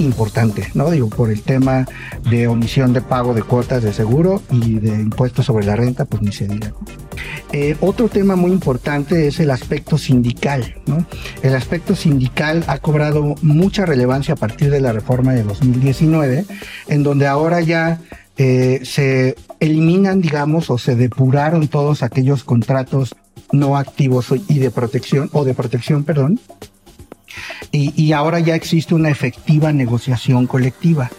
[0.00, 0.90] importante, ¿no?
[0.90, 1.86] Digo, por el tema
[2.28, 6.22] de omisión de pago de cuotas de seguro y de impuestos sobre la renta, pues
[6.22, 6.72] ni se diga.
[7.52, 11.04] Eh, otro tema muy importante es el aspecto sindical, ¿no?
[11.42, 16.44] El aspecto sindical ha cobrado mucha relevancia a partir de la reforma de 2019,
[16.88, 18.00] en donde ahora ya
[18.36, 23.14] eh, se eliminan, digamos, o se depuraron todos aquellos contratos
[23.52, 26.40] no activos y de protección, o de protección, perdón,
[27.72, 31.10] y, ahora ya existe una efectiva negociación colectiva.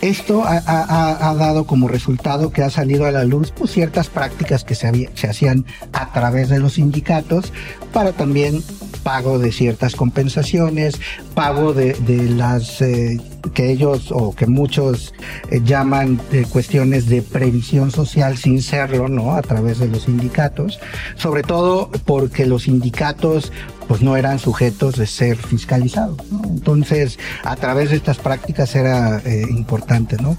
[0.00, 4.74] Esto ha, dado como resultado que ha salido a la luz pues, ciertas prácticas que
[4.74, 7.52] se, hacían a través de los sindicatos
[7.92, 8.64] para también
[9.04, 11.00] pago de ciertas compensaciones,
[11.34, 13.20] pago de, de las eh,
[13.54, 15.14] que ellos o que muchos
[15.50, 19.34] eh, llaman eh, cuestiones de previsión social sin serlo, ¿no?
[19.34, 20.80] A través de los sindicatos,
[21.16, 23.52] sobre todo porque los sindicatos
[23.88, 26.18] pues no eran sujetos de ser fiscalizados.
[26.44, 30.36] Entonces, a través de estas prácticas era eh, importante, ¿no?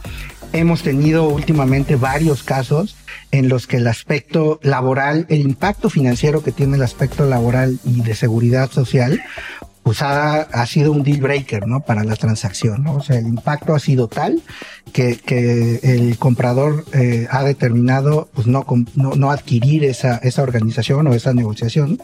[0.52, 2.96] Hemos tenido últimamente varios casos
[3.32, 8.02] en los que el aspecto laboral, el impacto financiero que tiene el aspecto laboral y
[8.02, 9.24] de seguridad social,
[9.84, 11.82] pues ha, ha, sido un deal breaker, ¿no?
[11.82, 12.96] Para la transacción, ¿no?
[12.96, 14.42] O sea, el impacto ha sido tal
[14.94, 21.08] que, que el comprador eh, ha determinado, pues no, no, no adquirir esa, esa organización
[21.08, 22.00] o esa negociación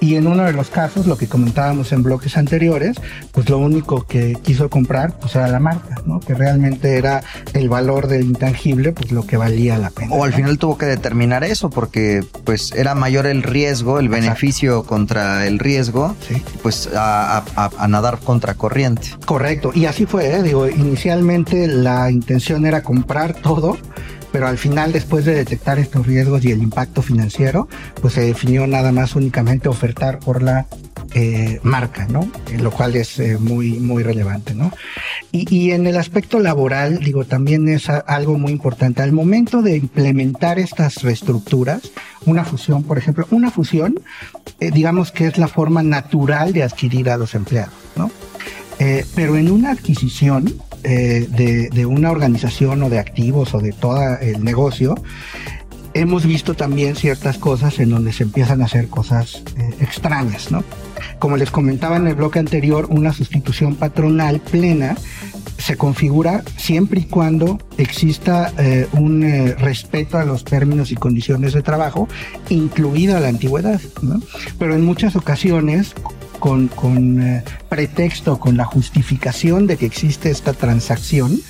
[0.00, 2.96] y en uno de los casos, lo que comentábamos en bloques anteriores,
[3.32, 6.20] pues lo único que quiso comprar pues era la marca, ¿no?
[6.20, 10.14] Que realmente era el valor del intangible, pues lo que valía la pena.
[10.14, 14.84] O al final tuvo que determinar eso porque pues era mayor el riesgo, el beneficio
[14.84, 16.42] contra el riesgo, sí.
[16.62, 19.08] pues a, a, a, nadar contra corriente.
[19.24, 20.42] Correcto, y así fue, ¿eh?
[20.42, 23.76] digo, inicialmente la intención era comprar todo
[24.32, 27.68] pero al final después de detectar estos riesgos y el impacto financiero,
[28.00, 30.66] pues se definió nada más únicamente ofertar por la
[31.14, 32.30] eh, marca, ¿no?
[32.58, 34.70] Lo cual es eh, muy, muy relevante, ¿no?
[35.32, 39.02] Y, y, en el aspecto laboral, digo, también es algo muy importante.
[39.02, 41.92] Al momento de implementar estas reestructuras,
[42.26, 44.00] una fusión, por ejemplo, una fusión,
[44.60, 48.10] eh, digamos que es la forma natural de adquirir a los empleados, ¿no?
[49.14, 51.26] Pero en una adquisición, eh,
[51.72, 54.94] de, una organización o de activos o de todo el negocio,
[55.94, 60.62] hemos visto también ciertas cosas en donde se empiezan a hacer cosas eh, extrañas, ¿no?
[61.18, 64.96] Como les comentaba en el bloque anterior, una sustitución patronal plena
[65.58, 71.52] se configura siempre y cuando exista eh, un eh, respeto a los términos y condiciones
[71.52, 72.08] de trabajo,
[72.48, 73.80] incluida la antigüedad.
[74.02, 74.20] ¿no?
[74.58, 75.94] Pero en muchas ocasiones,
[76.38, 81.40] con, con eh, pretexto, con la justificación de que existe esta transacción,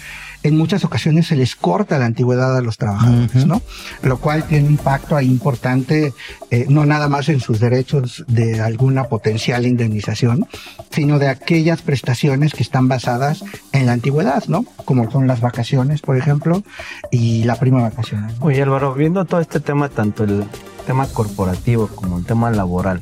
[0.43, 3.47] en muchas ocasiones se les corta la antigüedad a los trabajadores, uh -huh.
[3.47, 3.63] ¿no?
[4.03, 6.13] Lo cual tiene un impacto ahí importante,
[6.51, 10.47] eh, no nada más en sus derechos de alguna potencial indemnización,
[10.91, 14.65] sino de aquellas prestaciones que están basadas en la antigüedad, ¿no?
[14.85, 16.63] Como son las vacaciones, por ejemplo,
[17.11, 18.33] y la prima vacacional.
[18.39, 18.47] ¿no?
[18.47, 20.45] Oye, Álvaro, viendo todo este tema, tanto el
[20.87, 23.01] tema corporativo como el tema laboral,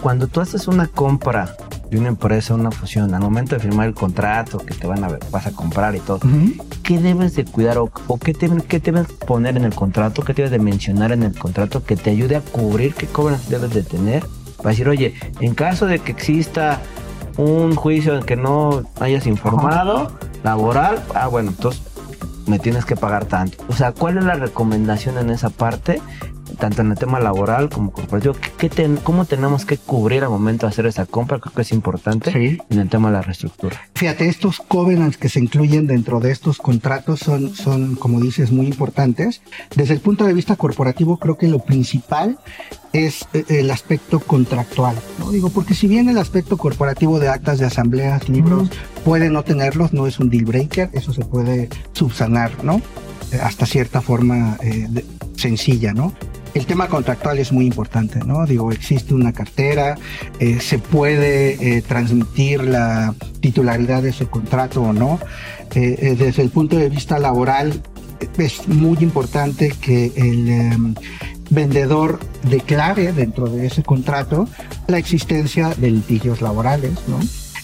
[0.00, 1.56] cuando tú haces una compra
[1.90, 5.08] de una empresa, una fusión, al momento de firmar el contrato que te van a
[5.08, 6.62] ver, vas a comprar y todo, uh -huh.
[6.82, 10.32] ¿qué debes de cuidar o, o qué, te, qué debes poner en el contrato, qué
[10.32, 13.82] debes de mencionar en el contrato que te ayude a cubrir qué cobras debes de
[13.82, 14.24] tener?
[14.56, 16.80] Para decir, oye, en caso de que exista
[17.36, 20.10] un juicio en que no hayas informado,
[20.42, 21.82] laboral, ah, bueno, entonces
[22.46, 23.58] me tienes que pagar tanto.
[23.68, 26.00] O sea, ¿cuál es la recomendación en esa parte?
[26.58, 30.66] Tanto en el tema laboral como corporativo, ¿qué, ten, ¿cómo tenemos que cubrir al momento
[30.66, 31.38] de hacer esa compra?
[31.38, 32.58] Creo que es importante sí.
[32.70, 33.80] en el tema de la reestructura.
[33.94, 38.66] Fíjate, estos covenants que se incluyen dentro de estos contratos son, son, como dices, muy
[38.66, 39.42] importantes.
[39.74, 42.38] Desde el punto de vista corporativo, creo que lo principal
[42.92, 45.30] es el aspecto contractual, ¿no?
[45.30, 49.02] Digo, porque si bien el aspecto corporativo de actas de asambleas, libros, uh -huh.
[49.04, 52.80] puede no tenerlos, no es un deal breaker, eso se puede subsanar, ¿no?
[53.42, 54.88] Hasta cierta forma eh,
[55.36, 56.14] sencilla, ¿no?
[56.54, 58.46] el tema contractual es muy importante, ¿no?
[58.46, 59.98] Digo, existe una cartera,
[60.38, 65.20] eh, se puede eh, transmitir la titularidad de ese contrato o no.
[65.74, 67.82] Desde el punto de vista laboral,
[68.38, 70.94] es muy importante que el em,
[71.50, 74.48] vendedor declare dentro de ese contrato
[74.86, 77.18] la existencia de litigios laborales, ¿no?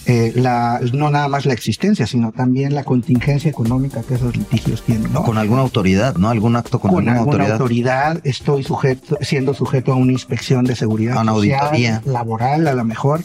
[0.05, 4.83] Eh, la, no nada más la existencia, sino también la contingencia económica que esos litigios
[4.83, 5.13] tienen.
[5.13, 5.23] ¿no?
[5.23, 6.29] Con alguna autoridad, ¿no?
[6.29, 8.07] Algún acto con, con alguna, alguna autoridad.
[8.07, 8.21] autoridad.
[8.25, 12.01] Estoy sujeto, siendo sujeto a una inspección de seguridad a una social, auditoría.
[12.05, 13.23] laboral, a lo mejor.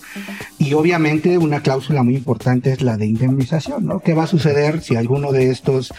[0.58, 4.00] Y obviamente una cláusula muy importante es la de indemnización, ¿no?
[4.00, 5.92] ¿Qué va a suceder si alguno de estos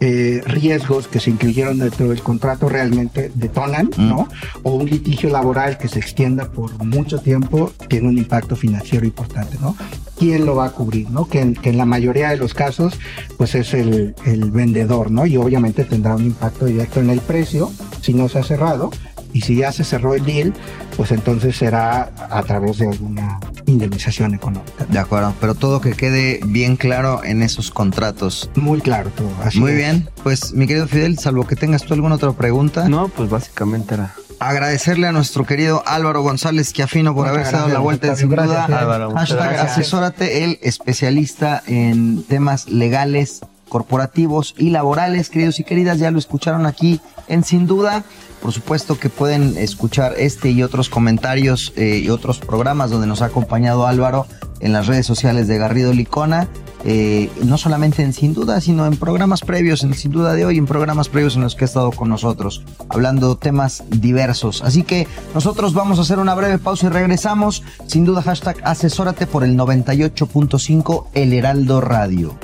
[0.00, 4.08] eh, riesgos que se incluyeron dentro del contrato realmente detonan, mm.
[4.08, 4.28] ¿no?
[4.62, 9.56] O un litigio laboral que se extienda por mucho tiempo tiene un impacto financiero importante,
[9.60, 9.76] ¿no?
[10.20, 11.24] Quién lo va a cubrir, ¿no?
[11.24, 13.00] Que en, que en la mayoría de los casos,
[13.38, 15.24] pues es el, el, vendedor, ¿no?
[15.24, 18.90] Y obviamente tendrá un impacto directo en el precio si no se ha cerrado.
[19.32, 20.52] Y si ya se cerró el deal,
[20.96, 24.84] pues entonces será a través de alguna indemnización económica.
[24.90, 28.50] De acuerdo, pero todo que quede bien claro en esos contratos.
[28.56, 29.30] Muy claro todo.
[29.42, 29.76] Así Muy es.
[29.78, 32.88] bien, pues mi querido Fidel, salvo que tengas tú alguna otra pregunta.
[32.90, 37.78] No, pues básicamente era agradecerle a nuestro querido Álvaro González Quiafino por haberse dado la
[37.78, 38.64] vuelta en sin duda.
[38.64, 46.10] Álvaro, Hashtag asesórate, el especialista en temas legales, corporativos y laborales, queridos y queridas, ya
[46.10, 48.02] lo escucharon aquí en Sin Duda.
[48.42, 53.20] Por supuesto que pueden escuchar este y otros comentarios eh, y otros programas donde nos
[53.20, 54.26] ha acompañado Álvaro
[54.60, 56.48] en las redes sociales de Garrido Licona,
[56.84, 60.58] eh, no solamente en Sin Duda, sino en programas previos, en Sin Duda de hoy,
[60.58, 64.62] en programas previos en los que ha estado con nosotros, hablando temas diversos.
[64.62, 67.62] Así que nosotros vamos a hacer una breve pausa y regresamos.
[67.86, 72.36] Sin duda, hashtag asesórate por el 98.5 El Heraldo Radio.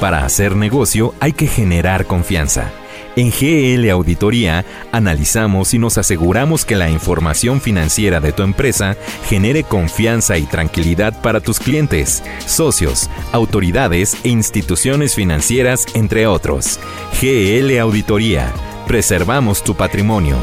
[0.00, 2.70] Para hacer negocio hay que generar confianza.
[3.16, 8.96] En GL Auditoría analizamos y nos aseguramos que la información financiera de tu empresa
[9.28, 16.80] genere confianza y tranquilidad para tus clientes, socios, autoridades e instituciones financieras, entre otros.
[17.20, 18.50] GL Auditoría.
[18.86, 20.36] Preservamos tu patrimonio.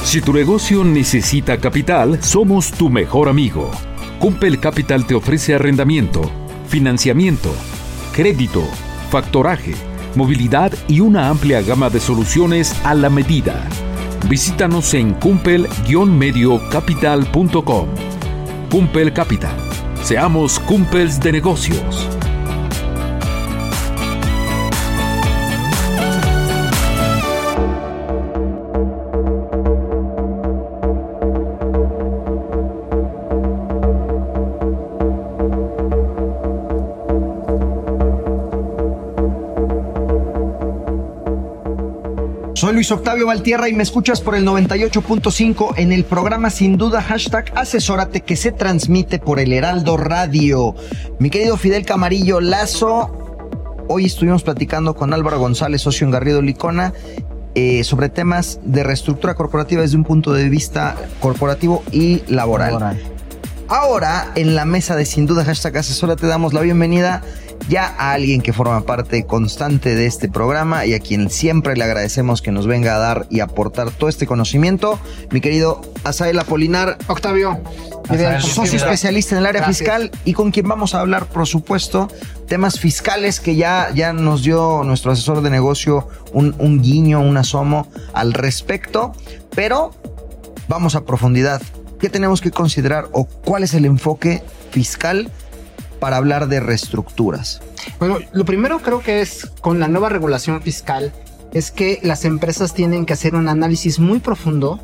[0.08, 3.70] Si tu negocio necesita capital, somos tu mejor amigo.
[4.18, 6.28] Cumpel Capital te ofrece arrendamiento,
[6.66, 7.54] financiamiento,
[8.12, 8.64] crédito,
[9.10, 9.74] factoraje,
[10.16, 13.62] movilidad y una amplia gama de soluciones a la medida.
[14.28, 17.88] Visítanos en cumpel-mediocapital.com.
[18.70, 19.54] Cumpel Capital.
[20.02, 22.17] Seamos cumpels de negocios.
[42.78, 47.50] Luis Octavio Valtierra y me escuchas por el 98.5 en el programa sin duda hashtag
[47.56, 50.76] asesórate que se transmite por el Heraldo Radio.
[51.18, 53.10] Mi querido Fidel Camarillo Lazo,
[53.88, 56.92] hoy estuvimos platicando con Álvaro González, socio en Garrido Licona,
[57.56, 62.74] eh, sobre temas de reestructura corporativa desde un punto de vista corporativo y laboral.
[62.74, 63.02] laboral.
[63.66, 67.22] Ahora, en la mesa de sin duda hashtag asesórate damos la bienvenida
[67.68, 71.84] ya a alguien que forma parte constante de este programa y a quien siempre le
[71.84, 74.98] agradecemos que nos venga a dar y aportar todo este conocimiento,
[75.30, 76.98] mi querido Asael Apolinar.
[77.08, 77.60] Octavio.
[78.40, 82.08] socio especialista en el área fiscal y con quien vamos a hablar, por supuesto,
[82.46, 87.36] temas fiscales que ya, ya nos dio nuestro asesor de negocio un, un guiño, un
[87.36, 89.12] asomo al respecto,
[89.54, 89.92] pero
[90.68, 91.60] vamos a profundidad.
[91.98, 95.30] ¿Qué tenemos que considerar o cuál es el enfoque fiscal
[95.98, 97.60] para hablar de reestructuras?
[97.98, 101.12] Bueno, lo primero creo que es con la nueva regulación fiscal
[101.52, 104.80] es que las empresas tienen que hacer un análisis muy profundo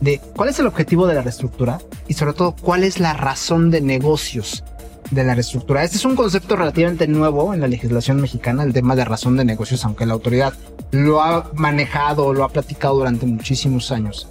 [0.00, 3.70] de cuál es el objetivo de la reestructura y sobre todo cuál es la razón
[3.70, 4.64] de negocios
[5.10, 5.84] de la reestructura.
[5.84, 9.44] Este es un concepto relativamente nuevo en la legislación mexicana, el tema de razón de
[9.44, 10.54] negocios, aunque la autoridad
[10.90, 14.28] lo ha manejado, lo ha platicado durante muchísimos años,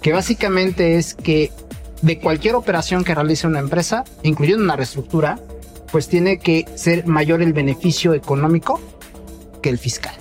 [0.00, 1.50] que básicamente es que
[2.02, 5.38] de cualquier operación que realice una empresa, incluyendo una reestructura,
[5.92, 8.80] pues tiene que ser mayor el beneficio económico
[9.60, 10.14] que el fiscal.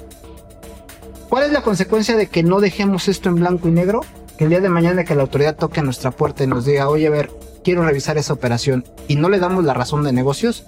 [1.30, 4.02] ¿Cuál es la consecuencia de que no dejemos esto en blanco y negro?
[4.38, 6.90] Que el día de mañana que la autoridad toque a nuestra puerta y nos diga,
[6.90, 7.32] oye, a ver,
[7.64, 10.66] quiero revisar esa operación y no le damos la razón de negocios,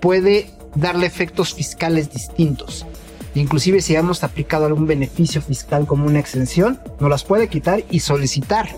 [0.00, 2.86] puede darle efectos fiscales distintos.
[3.34, 8.00] Inclusive si hemos aplicado algún beneficio fiscal como una exención, nos las puede quitar y
[8.00, 8.68] solicitar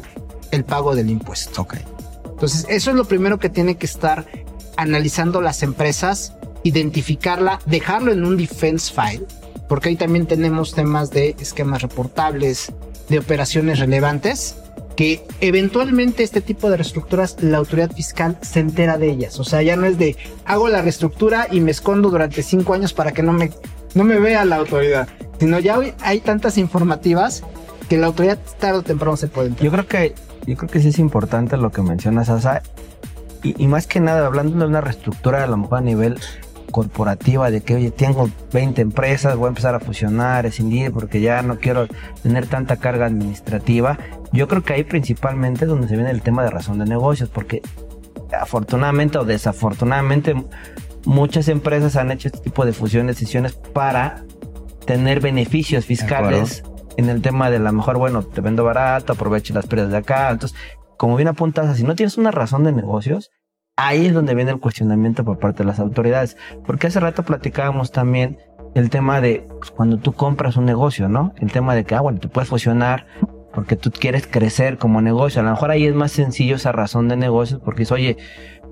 [0.50, 1.62] el pago del impuesto.
[1.62, 1.76] Ok.
[2.24, 4.26] Entonces, eso es lo primero que tiene que estar
[4.78, 9.26] analizando las empresas, identificarla, dejarlo en un defense file,
[9.68, 12.72] porque ahí también tenemos temas de esquemas reportables,
[13.08, 14.56] de operaciones relevantes,
[14.96, 19.38] que eventualmente este tipo de reestructuras la autoridad fiscal se entera de ellas.
[19.40, 22.92] O sea, ya no es de hago la reestructura y me escondo durante cinco años
[22.92, 23.50] para que no me,
[23.94, 25.08] no me vea la autoridad,
[25.40, 27.42] sino ya hay tantas informativas
[27.88, 29.64] que la autoridad tarde o temprano se puede enterar.
[29.64, 30.14] Yo creo que,
[30.46, 32.62] yo creo que sí es importante lo que mencionas, Asa,
[33.42, 36.18] y, más que nada, hablando de una reestructura a lo mejor a nivel
[36.70, 41.42] corporativa, de que, oye, tengo 20 empresas, voy a empezar a fusionar, escindir, porque ya
[41.42, 41.86] no quiero
[42.22, 43.98] tener tanta carga administrativa.
[44.32, 47.30] Yo creo que ahí principalmente es donde se viene el tema de razón de negocios,
[47.30, 47.62] porque
[48.38, 50.34] afortunadamente o desafortunadamente
[51.04, 54.24] muchas empresas han hecho este tipo de fusiones, decisiones para
[54.84, 56.62] tener beneficios fiscales
[56.98, 60.30] en el tema de la mejor, bueno, te vendo barato, aprovecho las pérdidas de acá.
[60.30, 60.58] Entonces,
[60.98, 63.30] como bien apuntas, si no tienes una razón de negocios,
[63.76, 66.36] ahí es donde viene el cuestionamiento por parte de las autoridades.
[66.66, 68.38] Porque hace rato platicábamos también
[68.74, 71.32] el tema de pues, cuando tú compras un negocio, ¿no?
[71.38, 73.06] El tema de que, ah, bueno, tú puedes fusionar
[73.54, 75.40] porque tú quieres crecer como negocio.
[75.40, 78.16] A lo mejor ahí es más sencillo esa razón de negocios porque es, oye,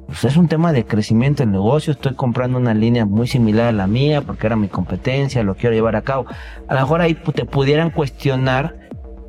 [0.06, 3.72] pues es un tema de crecimiento del negocio, estoy comprando una línea muy similar a
[3.72, 6.26] la mía porque era mi competencia, lo quiero llevar a cabo.
[6.68, 8.76] A lo mejor ahí te pudieran cuestionar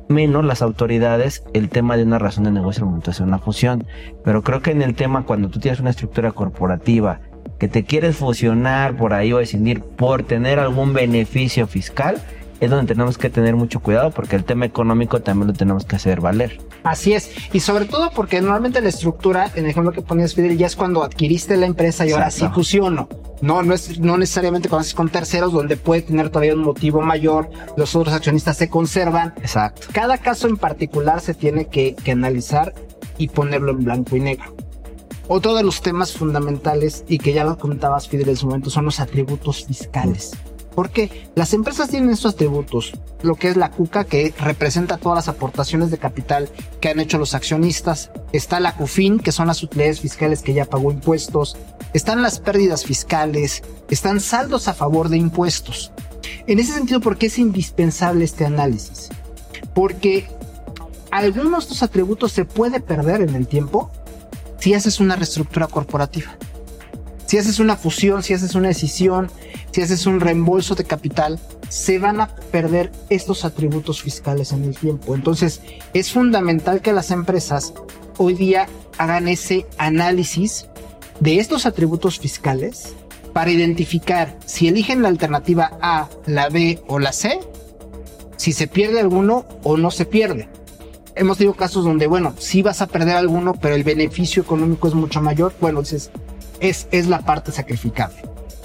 [0.08, 3.38] menos las autoridades el tema de una razón de negocio al momento de hacer una
[3.38, 3.86] fusión.
[4.24, 7.20] Pero creo que en el tema cuando tú tienes una estructura corporativa
[7.58, 12.22] que te quieres fusionar por ahí o decidir por tener algún beneficio fiscal,
[12.60, 15.96] es donde tenemos que tener mucho cuidado porque el tema económico también lo tenemos que
[15.96, 16.60] hacer valer.
[16.82, 20.56] Así es, y sobre todo porque normalmente la estructura, en el ejemplo que ponías Fidel,
[20.56, 22.56] ya es cuando adquiriste la empresa y ahora sí Exacto.
[22.56, 23.08] fusiono.
[23.40, 27.00] No, no es no necesariamente cuando haces con terceros donde puede tener todavía un motivo
[27.00, 29.34] mayor, los otros accionistas se conservan.
[29.38, 29.88] Exacto.
[29.92, 32.74] Cada caso en particular se tiene que, que analizar
[33.16, 34.56] y ponerlo en blanco y negro.
[35.28, 38.86] Otro de los temas fundamentales y que ya lo comentabas Fidel en su momento son
[38.86, 40.32] los atributos fiscales.
[40.78, 45.26] Porque las empresas tienen estos atributos, lo que es la CUCA, que representa todas las
[45.26, 46.48] aportaciones de capital
[46.80, 48.12] que han hecho los accionistas.
[48.32, 51.56] Está la CUFIN, que son las utilidades fiscales que ya pagó impuestos.
[51.94, 53.64] Están las pérdidas fiscales.
[53.90, 55.90] Están saldos a favor de impuestos.
[56.46, 59.08] En ese sentido, ¿por qué es indispensable este análisis?
[59.74, 60.28] Porque
[61.10, 63.90] algunos de estos atributos se puede perder en el tiempo
[64.60, 66.38] si haces una reestructura corporativa.
[67.28, 69.30] Si haces una fusión, si haces una decisión,
[69.70, 74.74] si haces un reembolso de capital, se van a perder estos atributos fiscales en el
[74.74, 75.14] tiempo.
[75.14, 75.60] Entonces,
[75.92, 77.74] es fundamental que las empresas
[78.16, 78.66] hoy día
[78.96, 80.68] hagan ese análisis
[81.20, 82.94] de estos atributos fiscales
[83.34, 87.40] para identificar si eligen la alternativa A, la B o la C,
[88.38, 90.48] si se pierde alguno o no se pierde.
[91.14, 94.94] Hemos tenido casos donde, bueno, sí vas a perder alguno, pero el beneficio económico es
[94.94, 95.52] mucho mayor.
[95.60, 96.10] Bueno, entonces
[96.60, 98.16] es, es la parte sacrificable.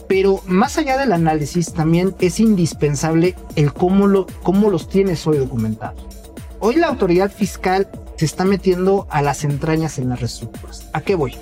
[0.08, 5.38] Pero más allá del análisis, también es indispensable el cómo, lo, cómo los tienes hoy
[5.38, 6.06] documentados.
[6.60, 10.88] Hoy la autoridad fiscal se está metiendo a las entrañas en las reestructuras.
[10.94, 11.36] ¿A qué voy?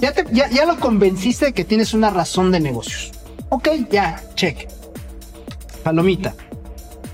[0.00, 3.12] Ya, ya, ya lo convenciste de que tienes una razón de negocios.
[3.48, 4.68] Ok, ya, check.
[5.82, 6.34] Palomita.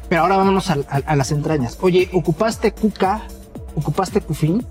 [0.09, 1.79] Pero ahora vámonos a las entrañas.
[1.81, 3.23] Oye, ¿ocupaste Cuca?
[3.75, 4.67] ¿Ocupaste Cufin?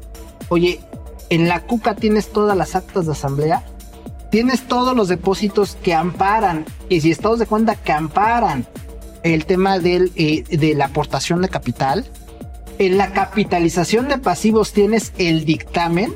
[0.49, 0.79] Oye,
[1.29, 3.63] ¿en la Cuca tienes todas las actas de asamblea?
[4.33, 6.65] ¿Tienes todos los depósitos que amparan?
[6.89, 8.65] Y si estados de cuenta que amparan
[9.21, 12.03] el tema del, eh, de la aportación de capital.
[12.79, 16.15] En la capitalización de pasivos tienes el dictamen.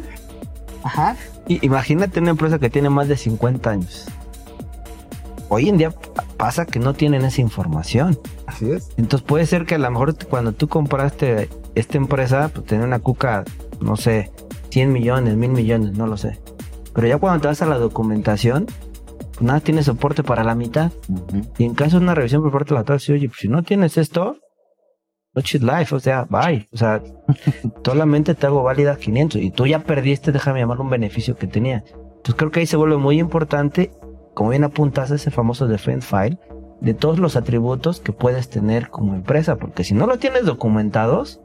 [0.81, 1.15] Ajá.
[1.47, 4.05] Y imagínate una empresa que tiene más de 50 años.
[5.49, 5.93] Hoy en día
[6.37, 8.19] pasa que no tienen esa información.
[8.47, 8.89] Así es.
[8.97, 12.97] Entonces puede ser que a lo mejor cuando tú compraste esta empresa, pues tenía una
[12.97, 13.43] cuca,
[13.79, 14.31] no sé,
[14.71, 16.39] 100 millones, 1000 millones, no lo sé.
[16.97, 20.91] Pero ya cuando te vas a la documentación, pues nada tiene soporte para la mitad.
[21.59, 23.61] Y en caso de una revisión por parte de la autoridad, oye, pues si no
[23.61, 24.37] tienes esto,
[25.35, 26.67] no shit life, o sea, bye.
[26.73, 27.03] O sea,
[27.85, 31.83] solamente te hago válida 500 y tú ya perdiste, déjame llamar un beneficio que tenía.
[31.85, 33.91] Entonces creo que ahí se vuelve muy importante,
[34.33, 36.39] como bien apuntas, ese famoso defense file,
[36.81, 41.41] de todos los atributos que puedes tener como empresa, porque si no lo tienes documentados,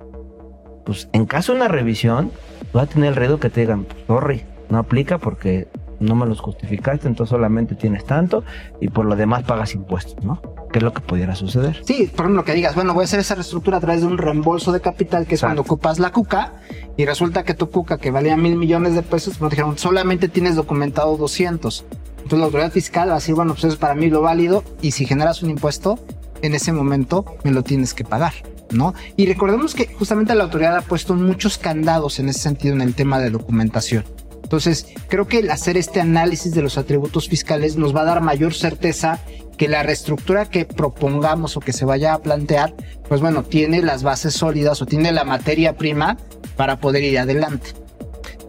[0.87, 2.33] pues en caso de una revisión,
[2.75, 5.69] va a tener el riesgo que te digan, sorry, no aplica porque
[6.01, 8.43] no me los justificaste, entonces solamente tienes tanto
[8.81, 10.41] y por lo demás pagas impuestos, ¿no?
[10.73, 11.81] Que es lo que pudiera suceder.
[11.85, 14.19] Sí, por ejemplo, que digas, bueno, voy a hacer esa reestructura a través de un
[14.19, 16.55] reembolso de capital, que es cuando ocupas la cuca,
[16.97, 20.57] y resulta que tu cuca, que valía mil millones de pesos, me dijeron, solamente tienes
[20.57, 21.85] documentado 200.
[22.17, 24.65] Entonces la autoridad fiscal va a decir, bueno, pues eso es para mí lo válido,
[24.81, 25.99] y si generas un impuesto,
[26.41, 28.33] en ese momento me lo tienes que pagar,
[28.73, 28.95] ¿no?
[29.17, 32.95] Y recordemos que justamente la autoridad ha puesto muchos candados en ese sentido en el
[32.95, 34.05] tema de documentación.
[34.53, 38.53] Entonces, creo que hacer este análisis de los atributos fiscales nos va a dar mayor
[38.53, 39.19] certeza
[39.57, 42.75] que la reestructura que propongamos o que se vaya a plantear,
[43.09, 46.19] pues bueno, tiene las bases sólidas o tiene la materia prima
[46.55, 47.71] para poder ir adelante.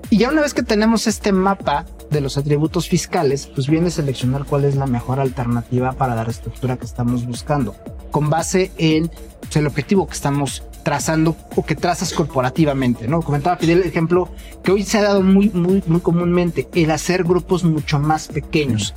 [0.09, 3.91] Y ya una vez que tenemos este mapa de los atributos fiscales, pues viene a
[3.91, 7.77] seleccionar cuál es la mejor alternativa para la reestructura que estamos buscando,
[8.11, 13.21] con base en pues, el objetivo que estamos trazando o que trazas corporativamente, ¿no?
[13.21, 14.29] Comentaba Fidel el ejemplo
[14.63, 18.93] que hoy se ha dado muy, muy, muy comúnmente, el hacer grupos mucho más pequeños.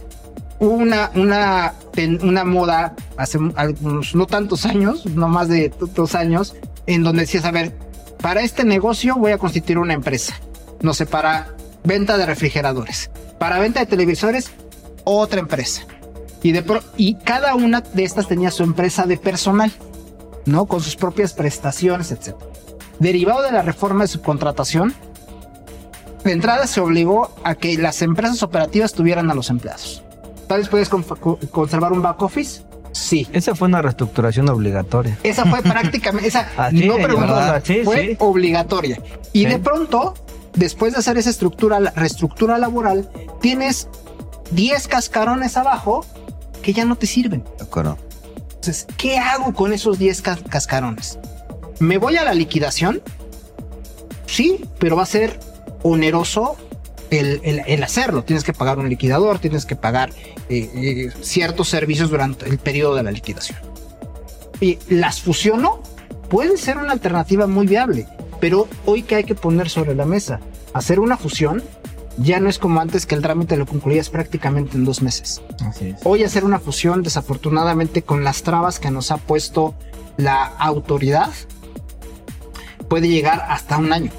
[0.59, 1.75] Una, una,
[2.23, 6.57] una moda hace algunos, no tantos años, no más de dos años,
[6.87, 7.77] en donde decías, a ver,
[8.23, 10.35] para este negocio voy a constituir una empresa.
[10.81, 13.11] No sé, para venta de refrigeradores.
[13.39, 14.51] Para venta de televisores,
[15.05, 15.83] otra empresa.
[16.43, 19.73] Y, de pro- y cada una de estas tenía su empresa de personal,
[20.47, 20.67] ¿no?
[20.67, 22.35] Con sus propias prestaciones, etc.
[22.99, 24.95] Derivado de la reforma de subcontratación,
[26.25, 30.03] de entrada se obligó a que las empresas operativas tuvieran a los empleados.
[30.49, 32.63] Tal vez puedes con- co- conservar un back office.
[32.93, 33.29] Sí.
[33.33, 35.19] Esa fue una reestructuración obligatoria.
[35.23, 36.97] Esa fue prácticamente, esa Así, no
[37.63, 38.17] sí, fue sí.
[38.21, 39.01] obligatoria.
[39.33, 39.47] Y Sí.
[39.47, 40.15] de pronto,
[40.55, 43.09] después de hacer esa estructura, la reestructura laboral,
[43.41, 43.89] tienes
[44.53, 46.05] 10 cascarones abajo
[46.63, 47.45] que ya no te sirven.
[47.59, 47.99] De acuerdo.
[48.67, 51.21] Entonces, ¿qué hago con esos 10 ca- cascarones?
[51.79, 53.01] ¿Me voy a la liquidación?
[54.27, 55.39] Sí, pero va a ser
[55.85, 56.57] oneroso
[57.11, 58.25] el, hacerlo.
[58.25, 60.11] Tienes que pagar un liquidador, tienes que pagar
[60.49, 63.57] eh, eh, ciertos servicios durante el periodo de la liquidación.
[64.61, 65.81] oye, las fusiono,
[66.29, 68.09] puede ser una alternativa muy viable,
[68.41, 70.41] pero hoy que hay que poner sobre la mesa,
[70.73, 71.63] hacer una fusión
[72.19, 75.43] ya no es como antes que el trámite lo concluías prácticamente en dos meses.
[75.67, 76.01] Así es.
[76.05, 79.75] Hoy hacer una fusión, desafortunadamente, con las trabas que nos ha puesto
[80.17, 81.31] la autoridad,
[82.89, 84.11] puede llegar hasta un año.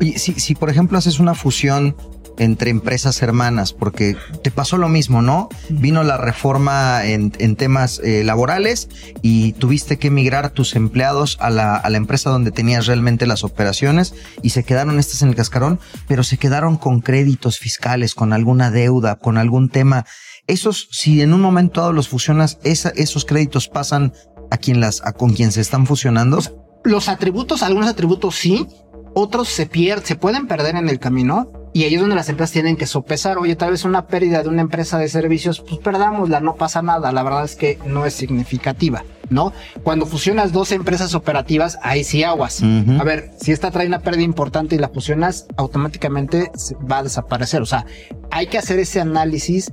[0.00, 1.96] Oye, si, si por ejemplo haces una fusión
[2.38, 5.48] entre empresas hermanas, porque te pasó lo mismo, ¿no?
[5.68, 8.88] Vino la reforma en, en temas eh, laborales
[9.22, 13.44] y tuviste que migrar tus empleados a la, a la empresa donde tenías realmente las
[13.44, 15.78] operaciones y se quedaron estas en el cascarón,
[16.08, 20.04] pero se quedaron con créditos fiscales, con alguna deuda, con algún tema.
[20.46, 24.12] Esos, si en un momento dado los fusionas, esa- esos créditos pasan
[24.50, 26.40] a quien las, a con quien se están fusionando.
[26.84, 28.66] Los atributos, algunos atributos sí,
[29.14, 31.50] otros se pierden, se pueden perder en el camino.
[31.74, 33.36] Y ahí es donde las empresas tienen que sopesar.
[33.36, 37.10] Oye, tal vez una pérdida de una empresa de servicios, pues perdámosla, no pasa nada.
[37.10, 39.52] La verdad es que no es significativa, ¿no?
[39.82, 42.62] Cuando fusionas dos empresas operativas, ahí sí aguas.
[42.62, 43.00] Ujú.
[43.00, 46.52] A ver, si esta trae una pérdida importante y la fusionas, automáticamente
[46.88, 47.60] va a desaparecer.
[47.60, 47.86] O sea,
[48.30, 49.72] hay que hacer ese análisis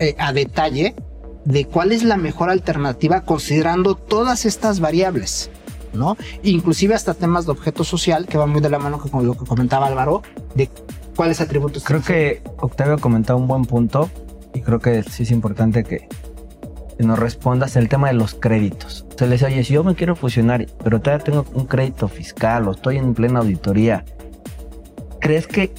[0.00, 0.96] eh, a detalle
[1.46, 5.50] de cuál es la mejor alternativa considerando todas estas variables.
[5.94, 6.18] ¿no?
[6.42, 9.46] Inclusive hasta temas de objeto social que va muy de la mano con lo que
[9.46, 10.22] comentaba Álvaro,
[10.54, 10.68] de
[11.18, 11.82] cuáles atributos.
[11.82, 14.08] Creo que Octavio comentaba un buen punto
[14.54, 16.08] y creo que sí es importante que,
[17.00, 19.04] nos respondas el tema de los créditos.
[19.16, 22.68] Se le dice, oye, si yo me quiero fusionar, pero todavía tengo un crédito fiscal
[22.68, 24.04] o estoy en plena auditoría,
[25.20, 25.72] ¿crees que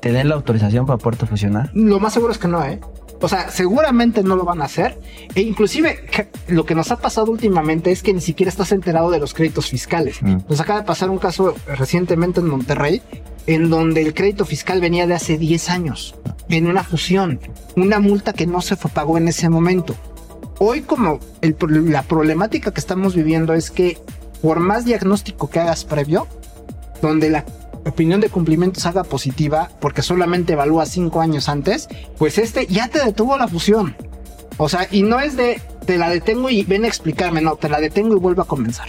[0.00, 1.70] te den la autorización para poder fusionar?
[1.74, 2.80] Lo más seguro es que no, ¿eh?
[3.20, 4.98] O sea, seguramente no lo van a hacer.
[5.34, 6.00] E inclusive
[6.48, 9.68] lo que nos ha pasado últimamente es que ni siquiera estás enterado de los créditos
[9.68, 10.22] fiscales.
[10.22, 10.38] Mm.
[10.48, 13.02] Nos acaba de pasar un caso recientemente en Monterrey,
[13.46, 16.14] en donde el crédito fiscal venía de hace 10 años,
[16.48, 17.40] en una fusión,
[17.76, 19.94] una multa que no se pagó en ese momento.
[20.58, 23.98] Hoy como la problemática que estamos viviendo es que
[24.42, 26.26] por más diagnóstico que hagas previo,
[27.00, 27.44] donde la
[27.84, 31.88] opinión de cumplimiento se haga positiva porque solamente evalúa cinco años antes,
[32.18, 33.96] pues este ya te detuvo la fusión.
[34.58, 37.68] O sea, y no es de te la detengo y ven a explicarme, no, te
[37.68, 38.88] la detengo y vuelvo a comenzar.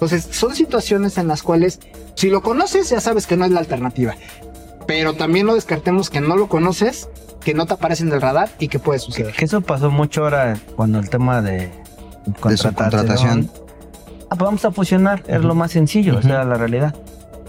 [0.00, 1.78] Entonces, son situaciones en las cuales,
[2.14, 4.14] si lo conoces, ya sabes que no es la alternativa.
[4.86, 7.10] Pero también no descartemos que no lo conoces,
[7.44, 9.34] que no te aparece en el radar y que puede suceder.
[9.34, 11.70] Que eso pasó mucho ahora cuando el tema de
[12.56, 13.50] subcontratación.
[14.30, 16.94] Ah, pues vamos a fusionar, es lo más sencillo, o sea, la realidad.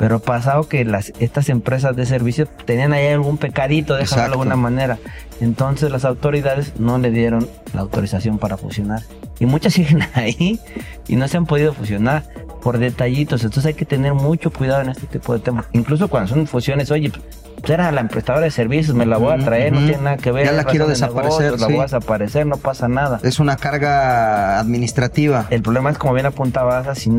[0.02, 4.56] Pero pasado que las, estas empresas de servicios tenían ahí algún pecadito, déjalo de alguna
[4.56, 4.98] manera.
[5.42, 9.04] Entonces las autoridades no le dieron la autorización para fusionar.
[9.40, 10.60] Y muchas siguen ahí
[11.08, 12.24] y no se han podido fusionar
[12.62, 13.44] por detallitos.
[13.44, 15.66] Entonces hay que tener mucho cuidado en este tipo de temas.
[15.74, 19.38] Incluso cuando son fusiones, oye, pues era la prestadora de servicios, me la voy a
[19.38, 20.46] traer, no tiene nada que ver.
[20.46, 21.74] Ya la quiero desaparecer, negocios, La sí.
[21.74, 23.20] voy a desaparecer, no pasa nada.
[23.24, 25.46] Es una carga administrativa.
[25.50, 27.12] El problema es, como bien apuntaba Asa, si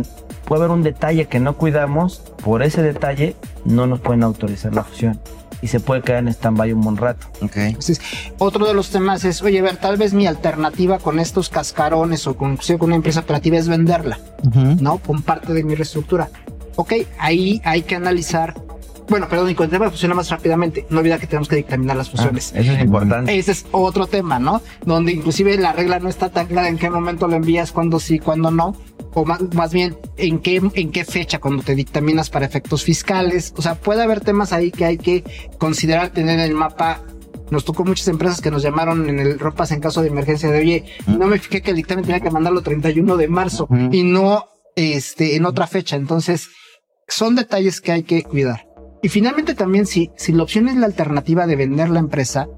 [0.45, 4.83] puede haber un detalle que no cuidamos, por ese detalle no nos pueden autorizar la
[4.83, 5.21] fusión.
[5.63, 7.29] Y se puede quedar en stand-by un buen rato.
[7.41, 8.01] Entonces,
[8.39, 12.27] otro de los temas es, oye, a ver, tal vez mi alternativa con estos cascarones
[12.27, 14.19] o con, con una empresa operativa es venderla,
[14.81, 14.99] ¿no?
[14.99, 16.29] Con parte de mi reestructura.
[16.77, 18.55] Ok, ahí hay que analizar.
[19.13, 21.57] Bueno, perdón, y con el tema de fusión más rápidamente, no olvida que tenemos que
[21.57, 22.09] dictaminar las.
[22.19, 23.37] Ah, eso es importante.
[23.37, 24.63] Ese es otro tema, ¿no?
[24.87, 28.19] Donde inclusive la regla no está tan clara en qué momento lo envías, cuándo sí,
[28.19, 28.75] cuándo no.
[29.13, 33.53] O más, más bien, en qué, en qué fecha, cuando te dictaminas para efectos fiscales.
[33.59, 35.25] O sea, puede haber temas ahí que hay que
[35.59, 37.03] considerar tener en el mapa.
[37.51, 40.59] Nos tocó muchas empresas que nos llamaron en el ropas en caso de emergencia de,
[40.59, 44.47] oye, no me fijé que el dictamen tenía que mandarlo 31 de marzo y no
[44.75, 45.97] este, en otra fecha.
[45.97, 46.49] Entonces,
[47.09, 48.72] son detalles que hay que cuidar.
[49.03, 52.49] Y finalmente también si, si la opción es la alternativa de vender la empresa,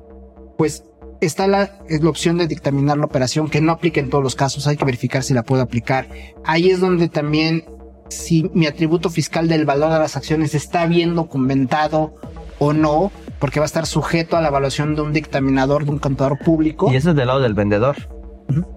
[0.58, 0.84] pues
[1.22, 4.34] está la, es la opción de dictaminar la operación que no aplica en todos los
[4.34, 6.06] casos, hay que verificar si la puedo aplicar.
[6.44, 7.64] Ahí es donde también
[8.08, 12.14] si mi atributo fiscal del valor de las acciones está bien documentado
[12.58, 15.98] o no, porque va a estar sujeto a la evaluación de un dictaminador, de un
[15.98, 16.92] contador público.
[16.92, 17.96] Y eso es del lado del vendedor.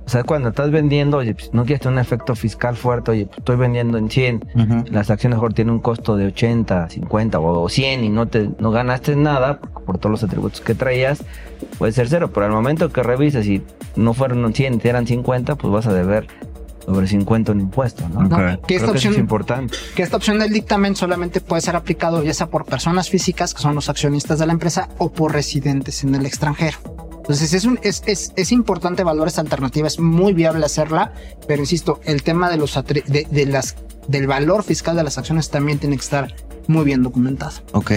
[0.05, 3.25] O sea, cuando estás vendiendo, oye, pues, no quieres tener un efecto fiscal fuerte, oye,
[3.25, 7.67] pues, estoy vendiendo en 100, las acciones mejor tienen un costo de 80, 50 o
[7.69, 11.23] 100 y no te no ganaste nada por todos los atributos que traías,
[11.77, 13.61] puede ser cero, pero al momento que revisas y
[13.97, 16.27] no fueron 100, te eran 50, pues vas a deber
[16.85, 18.23] sobre 50 un impuesto, ¿no?
[18.23, 19.75] No, Creo que esta eso opción- es importante.
[19.93, 23.61] que esta opción del dictamen solamente puede ser aplicado ya sea por personas físicas, que
[23.61, 26.77] son los accionistas de la empresa, o por residentes en el extranjero.
[27.27, 31.11] Entonces es, un, es, es, es importante evaluar esta alternativa, es muy viable hacerla,
[31.45, 33.75] pero insisto, el tema de los de, de las
[34.07, 36.33] del valor fiscal de las acciones también tiene que estar
[36.67, 37.51] muy bien documentado.
[37.73, 37.91] Ok.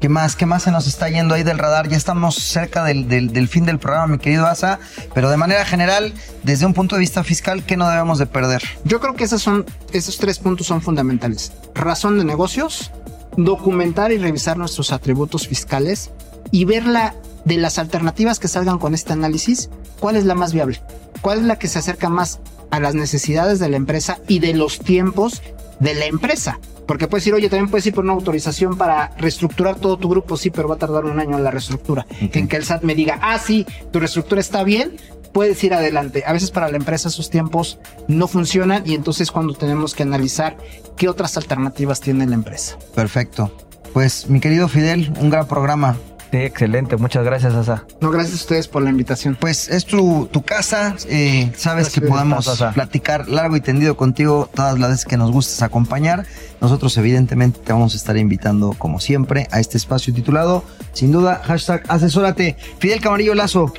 [0.00, 0.36] ¿Qué más?
[0.36, 1.88] ¿Qué más se nos está yendo ahí del radar?
[1.88, 4.78] Ya estamos cerca del, del- del fin del programa, mi querido Asa,
[5.14, 6.14] pero de manera general,
[6.44, 8.62] desde un punto de vista fiscal, ¿qué no debemos de perder?
[8.84, 11.52] Yo creo que esos son, esos tres puntos son fundamentales.
[11.74, 12.92] Razón de negocios,
[13.36, 16.10] documentar y revisar nuestros atributos fiscales
[16.50, 17.14] y ver la,
[17.44, 20.80] de las alternativas que salgan con este análisis, cuál es la más viable,
[21.20, 24.54] cuál es la que se acerca más a las necesidades de la empresa y de
[24.54, 25.42] los tiempos
[25.80, 26.60] de la empresa.
[26.86, 30.36] Porque puedes decir, oye, también puedes ir por una autorización para reestructurar todo tu grupo,
[30.36, 32.04] sí, pero va a tardar un año en la reestructura.
[32.20, 34.96] En que el SAT me diga, ah, sí, tu reestructura está bien,
[35.32, 36.24] puedes ir adelante.
[36.26, 37.78] A veces para la empresa esos tiempos
[38.08, 40.56] no funcionan y entonces cuando tenemos que analizar
[40.96, 42.76] qué otras alternativas tiene la empresa.
[42.94, 43.52] Perfecto.
[43.92, 45.96] Pues, mi querido Fidel, un gran programa.
[46.30, 46.96] Sí, excelente.
[46.96, 47.84] Muchas gracias, Asa.
[48.00, 49.36] No, gracias a ustedes por la invitación.
[49.38, 54.48] Pues es tu, tu casa, eh, sabes Gracias, que podemos platicar largo y tendido contigo
[54.54, 56.24] todas las veces que nos gustes acompañar.
[56.60, 60.62] Nosotros evidentemente te vamos a estar invitando como siempre a este espacio titulado,
[60.92, 62.56] sin duda, hashtag asesórate.
[62.78, 63.72] Fidel Camarillo Lazo,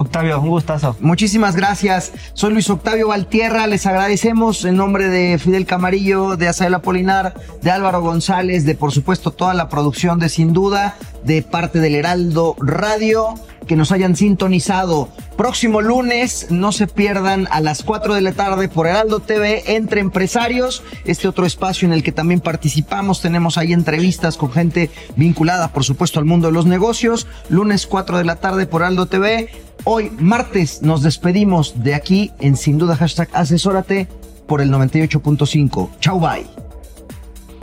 [0.00, 0.96] Octavio, un gustazo.
[1.00, 2.12] Muchísimas gracias.
[2.32, 3.66] Soy Luis Octavio Valtierra.
[3.66, 8.92] Les agradecemos en nombre de Fidel Camarillo, de Asael Apolinar, de Álvaro González, de por
[8.92, 13.34] supuesto toda la producción de Sin Duda, de parte del Heraldo Radio,
[13.70, 15.08] que nos hayan sintonizado.
[15.36, 20.00] Próximo lunes, no se pierdan a las 4 de la tarde por Heraldo TV entre
[20.00, 23.20] empresarios, este otro espacio en el que también participamos.
[23.20, 27.28] Tenemos ahí entrevistas con gente vinculada, por supuesto, al mundo de los negocios.
[27.48, 29.48] Lunes 4 de la tarde por Heraldo TV.
[29.84, 34.08] Hoy, martes, nos despedimos de aquí en Sin Duda Hashtag Asesórate
[34.48, 35.90] por el 98.5.
[36.00, 36.69] Chau, bye.